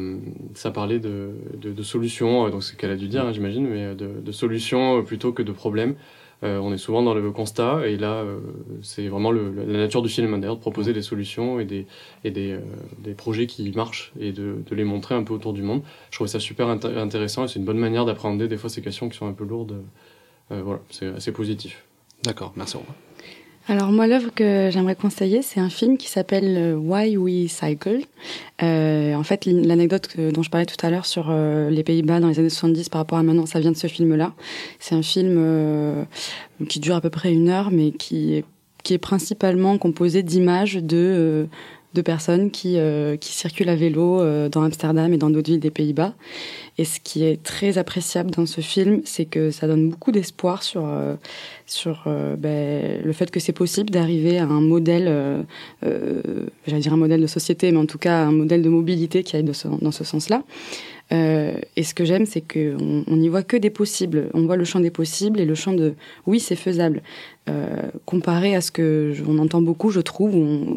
[0.54, 3.66] ça parlait de, de, de solutions, donc c'est ce qu'elle a dû dire, hein, j'imagine,
[3.68, 5.94] mais de, de solutions plutôt que de problèmes.
[6.44, 8.38] Euh, on est souvent dans le constat, et là, euh,
[8.82, 11.86] c'est vraiment le- la nature du film, hein, d'ailleurs, de proposer des solutions et des,
[12.22, 12.60] et des, euh,
[12.98, 15.82] des projets qui marchent et de, de les montrer un peu autour du monde.
[16.10, 18.82] Je trouvais ça super inté- intéressant et c'est une bonne manière d'appréhender des fois ces
[18.82, 19.82] questions qui sont un peu lourdes.
[20.50, 21.84] Voilà, c'est assez positif.
[22.22, 22.76] D'accord, merci.
[22.76, 22.94] Romain.
[23.66, 28.00] Alors moi, l'œuvre que j'aimerais conseiller, c'est un film qui s'appelle euh, Why We Cycle.
[28.62, 32.28] Euh, en fait, l'anecdote dont je parlais tout à l'heure sur euh, les Pays-Bas dans
[32.28, 34.34] les années 70 par rapport à maintenant, ça vient de ce film-là.
[34.80, 36.04] C'est un film euh,
[36.68, 38.44] qui dure à peu près une heure, mais qui est,
[38.82, 41.46] qui est principalement composé d'images de, euh,
[41.94, 45.60] de personnes qui, euh, qui circulent à vélo euh, dans Amsterdam et dans d'autres villes
[45.60, 46.12] des Pays-Bas.
[46.76, 50.62] Et ce qui est très appréciable dans ce film, c'est que ça donne beaucoup d'espoir
[50.64, 51.14] sur, euh,
[51.66, 55.44] sur ben, le fait que c'est possible d'arriver à un modèle,
[55.82, 59.36] j'allais dire un modèle de société, mais en tout cas un modèle de mobilité qui
[59.36, 60.42] aille de ce- dans ce sens-là.
[61.12, 64.30] Et ce que j'aime, c'est qu'on on n'y voit que des possibles.
[64.34, 65.94] On voit le champ des possibles et le champ de
[66.26, 67.02] oui, c'est faisable.
[68.04, 70.34] Comparé à ce que je- on entend beaucoup, je trouve,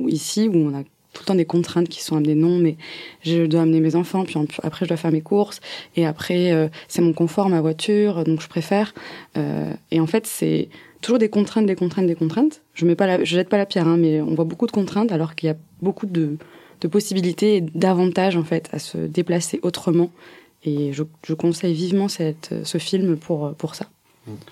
[0.09, 0.83] ici, où on a
[1.17, 2.77] tout le temps des contraintes qui sont amenées non, mais
[3.23, 5.61] je dois amener mes enfants, puis après je dois faire mes courses,
[5.95, 8.93] et après euh, c'est mon confort, ma voiture, donc je préfère.
[9.35, 10.69] Euh, et en fait, c'est
[11.01, 12.61] toujours des contraintes, des contraintes, des contraintes.
[12.75, 14.71] Je mets pas la, je jette pas la pierre, hein, mais on voit beaucoup de
[14.71, 16.37] contraintes alors qu'il y a beaucoup de,
[16.81, 20.11] de possibilités et d'avantages en fait à se déplacer autrement.
[20.63, 23.87] Et je, je conseille vivement cette, ce film pour, pour ça.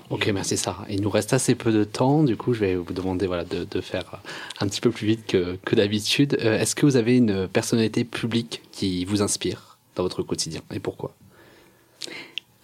[0.10, 0.86] Ok, merci Sarah.
[0.90, 3.82] Il nous reste assez peu de temps, du coup je vais vous demander voilà, de,
[3.82, 4.22] faire
[4.60, 6.38] un petit peu plus vite que, que d'habitude.
[6.42, 10.80] Euh, Est-ce que vous avez une personnalité publique qui vous inspire dans votre quotidien et
[10.80, 11.14] pourquoi?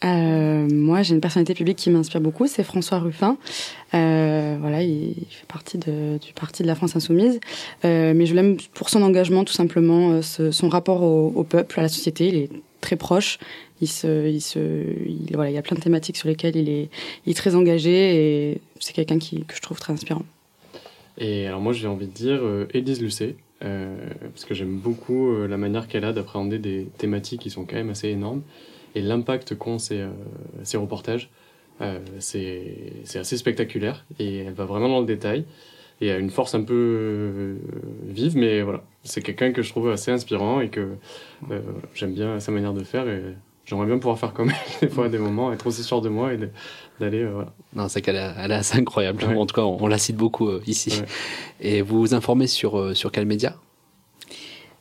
[0.04, 3.38] Euh, moi, j'ai une personnalité publique qui m'inspire beaucoup, c'est François Ruffin.
[3.94, 7.40] Euh, voilà, il fait partie du parti de la France Insoumise,
[7.84, 12.28] mais je l'aime pour son engagement, tout simplement, son rapport au peuple, à la société.
[12.30, 12.50] Il est
[12.82, 13.38] très proche.
[13.82, 16.70] Il se, il se, il- voilà, il y a plein de thématiques sur lesquelles il
[16.70, 16.90] est,
[17.26, 20.24] il est très engagé et c'est quelqu'un qui que je trouve très inspirant.
[21.18, 23.96] Et alors moi j'ai envie de dire euh, Lucet, euh,
[24.34, 27.76] parce que j'aime beaucoup euh, la manière qu'elle a d'appréhender des thématiques qui sont quand
[27.76, 28.44] même assez énormes,
[28.96, 30.10] et l'impact qu'ont ces, euh,
[30.64, 31.30] ces reportages,
[32.20, 35.46] c'est assez spectaculaire, et elle va vraiment dans le détail,
[36.00, 37.56] et a une force un peu
[38.08, 40.90] vive, mais voilà, c'est quelqu'un que je trouve assez inspirant, et que
[41.96, 43.06] j'aime bien sa manière de faire,
[43.66, 46.10] j'aimerais bien pouvoir faire comme elle, des fois à des moments, être aussi sûr de
[46.10, 46.40] moi, et
[47.00, 47.24] d'aller...
[47.24, 47.54] euh, voilà.
[47.76, 49.24] Non, c'est qu'elle est, elle est assez incroyable.
[49.24, 49.36] Ouais.
[49.36, 50.92] En tout cas, on, on la cite beaucoup euh, ici.
[51.00, 51.06] Ouais.
[51.60, 53.56] Et vous vous informez sur, euh, sur quel média?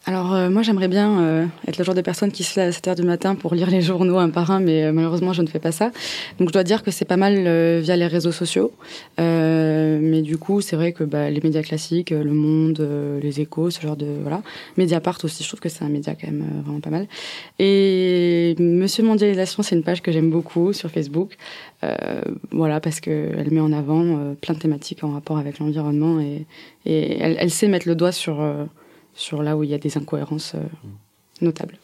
[0.06, 2.72] Alors euh, moi j'aimerais bien euh, être le genre de personne qui se lève à
[2.72, 5.46] 7h du matin pour lire les journaux un par un, mais euh, malheureusement je ne
[5.46, 5.92] fais pas ça.
[6.38, 8.72] Donc je dois dire que c'est pas mal euh, via les réseaux sociaux.
[9.20, 12.80] Euh, mais du coup c'est vrai que bah, les médias classiques, euh, Le Monde,
[13.22, 14.06] Les Échos, ce genre de...
[14.22, 14.42] Voilà.
[14.78, 17.06] Mediapart aussi, je trouve que c'est un média quand même vraiment pas mal.
[17.58, 21.36] Et Monsieur Mondialisation, c'est une page que j'aime beaucoup sur Facebook.
[22.52, 26.46] Voilà, parce qu'elle met en avant plein de thématiques en rapport avec l'environnement et,
[26.86, 28.42] et elle, elle sait mettre le doigt sur...
[29.14, 30.60] sur là où il y a des incohérences euh,
[31.40, 31.78] notables.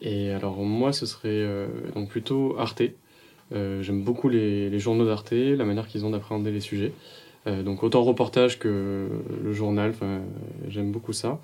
[0.00, 2.82] Et alors moi, ce serait euh, donc plutôt Arte.
[3.52, 6.92] Euh, J'aime beaucoup les, les journaux d'Arte, la manière qu'ils ont d'appréhender les sujets.
[7.44, 9.08] Donc autant reportage que
[9.42, 9.92] le journal,
[10.68, 11.40] j'aime beaucoup ça.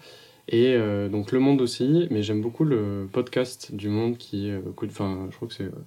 [0.48, 4.60] Et euh, donc Le Monde aussi, mais j'aime beaucoup le podcast du Monde qui, euh,
[4.76, 5.84] coûte- enfin, je crois que c'est euh,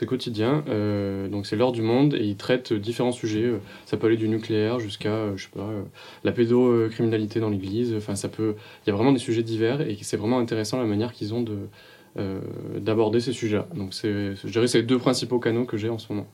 [0.00, 0.64] c'est quotidien.
[0.68, 3.44] Euh, donc c'est l'heure du monde et il traite différents sujets.
[3.44, 5.68] Euh, Ça peut aller du nucléaire jusqu'à, euh, je sais pas,
[6.24, 7.94] la pédocriminalité dans l'Église.
[7.94, 8.54] Enfin, ça peut.
[8.86, 11.42] Il y a vraiment des sujets divers et c'est vraiment intéressant la manière qu'ils ont
[11.42, 11.58] de
[12.80, 13.68] d'aborder ces sujets-là.
[13.76, 16.26] Donc c'est, je dirais, c'est les deux principaux canaux que j'ai en ce moment.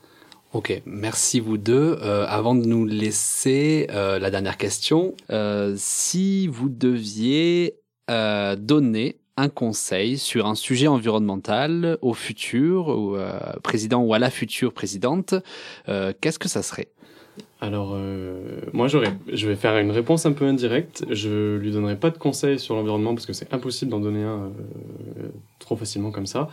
[0.55, 1.99] Ok, merci vous deux.
[2.01, 5.15] Avant de nous laisser, la dernière question.
[5.77, 7.75] Si vous deviez
[8.09, 14.31] donner un conseil sur un sujet environnemental au futur ou, euh, président ou à la
[14.31, 15.35] future présidente,
[15.89, 16.89] euh, qu'est-ce que ça serait?
[17.61, 21.05] Alors, euh, moi, je vais faire une réponse un peu indirecte.
[21.11, 24.45] Je lui donnerai pas de conseils sur l'environnement parce que c'est impossible d'en donner un
[24.45, 25.29] euh,
[25.59, 26.49] trop facilement comme ça.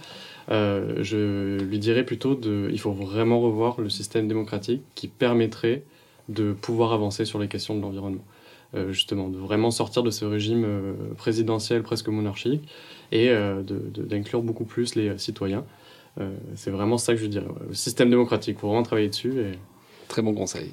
[0.49, 5.83] Je lui dirais plutôt de, il faut vraiment revoir le système démocratique qui permettrait
[6.29, 8.23] de pouvoir avancer sur les questions de l'environnement.
[8.75, 12.67] Euh, justement, de vraiment sortir de ce régime euh, présidentiel presque monarchique
[13.11, 15.63] et euh, d'inclure beaucoup plus les citoyens.
[16.53, 17.47] C'est vraiment ça que je dirais.
[17.47, 17.67] ouais.
[17.69, 19.33] Le système démocratique, il faut vraiment travailler dessus.
[19.39, 19.51] Et...
[20.07, 20.69] Très bon conseil.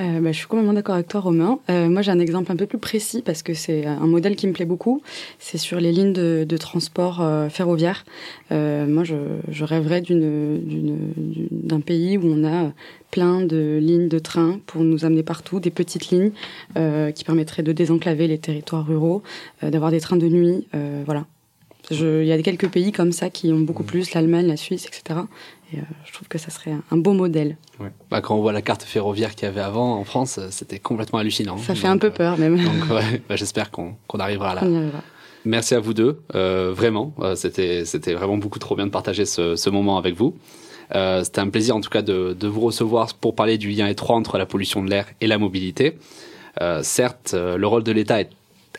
[0.00, 1.58] Euh, bah, je suis complètement d'accord avec toi, Romain.
[1.70, 4.46] Euh, moi, j'ai un exemple un peu plus précis parce que c'est un modèle qui
[4.46, 5.02] me plaît beaucoup.
[5.38, 8.04] C'est sur les lignes de, de transport euh, ferroviaire.
[8.50, 9.14] Moi, je,
[9.50, 10.60] je rêverais d'une-
[11.50, 12.72] d'un pays où on a
[13.10, 16.32] plein de lignes de train pour nous amener partout, des petites lignes
[17.14, 19.22] qui permettraient de désenclaver les territoires ruraux,
[19.62, 20.66] d'avoir des trains de nuit.
[21.06, 21.24] voilà.
[21.90, 25.20] Il y a quelques pays comme ça qui ont beaucoup plus, l'Allemagne, la Suisse, etc.
[25.72, 27.56] Et euh, je trouve que ça serait un, un beau modèle.
[28.10, 31.18] Bah, quand on voit la carte ferroviaire qu'il y avait avant en France, c'était complètement
[31.18, 31.56] hallucinant.
[31.58, 32.56] Ça fait Donc, un peu euh, peur même.
[32.62, 34.62] Donc ouais, bah, j'espère qu'on arrivera là.
[34.64, 35.02] On y arrivera.
[35.44, 37.14] Merci à vous deux, euh, vraiment.
[37.18, 40.36] Euh, c'était c'était vraiment beaucoup trop bien de partager ce, ce moment avec vous.
[40.94, 43.86] Euh, c'était un plaisir en tout cas de, de vous recevoir pour parler du lien
[43.88, 45.98] étroit entre la pollution de l'air et la mobilité.
[46.82, 48.28] Certes, le rôle de l'État est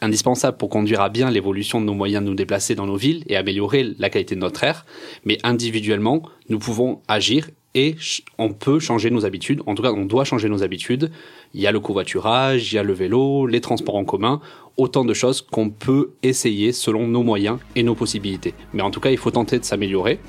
[0.03, 3.23] indispensable pour conduire à bien l'évolution de nos moyens de nous déplacer dans nos villes
[3.27, 4.85] et améliorer la qualité de notre air,
[5.25, 7.95] mais individuellement, nous pouvons agir et
[8.37, 9.61] on peut changer nos habitudes.
[9.65, 11.11] En tout cas, on doit changer nos habitudes.
[11.53, 14.41] Il y a le covoiturage, il y a le vélo, les transports en commun,
[14.77, 18.53] autant de choses qu'on peut essayer selon nos moyens et nos possibilités.
[18.73, 20.19] Mais en tout cas, il faut tenter de s'améliorer.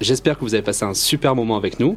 [0.00, 1.96] J'espère que vous avez passé un super moment avec nous.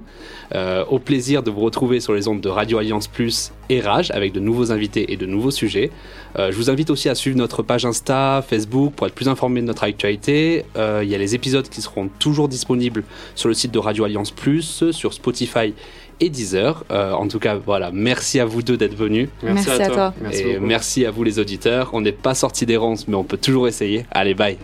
[0.55, 4.11] Euh, au plaisir de vous retrouver sur les ondes de Radio Alliance Plus et Rage
[4.11, 5.91] avec de nouveaux invités et de nouveaux sujets.
[6.37, 9.61] Euh, je vous invite aussi à suivre notre page Insta, Facebook pour être plus informé
[9.61, 10.65] de notre actualité.
[10.77, 13.03] Euh, il y a les épisodes qui seront toujours disponibles
[13.35, 15.73] sur le site de Radio Alliance Plus, sur Spotify
[16.19, 16.83] et Deezer.
[16.91, 19.29] Euh, en tout cas, voilà, merci à vous deux d'être venus.
[19.43, 20.13] Merci à toi.
[20.21, 20.65] Merci et beaucoup.
[20.65, 21.89] merci à vous les auditeurs.
[21.93, 24.05] On n'est pas sorti d'errance, mais on peut toujours essayer.
[24.11, 24.57] Allez, bye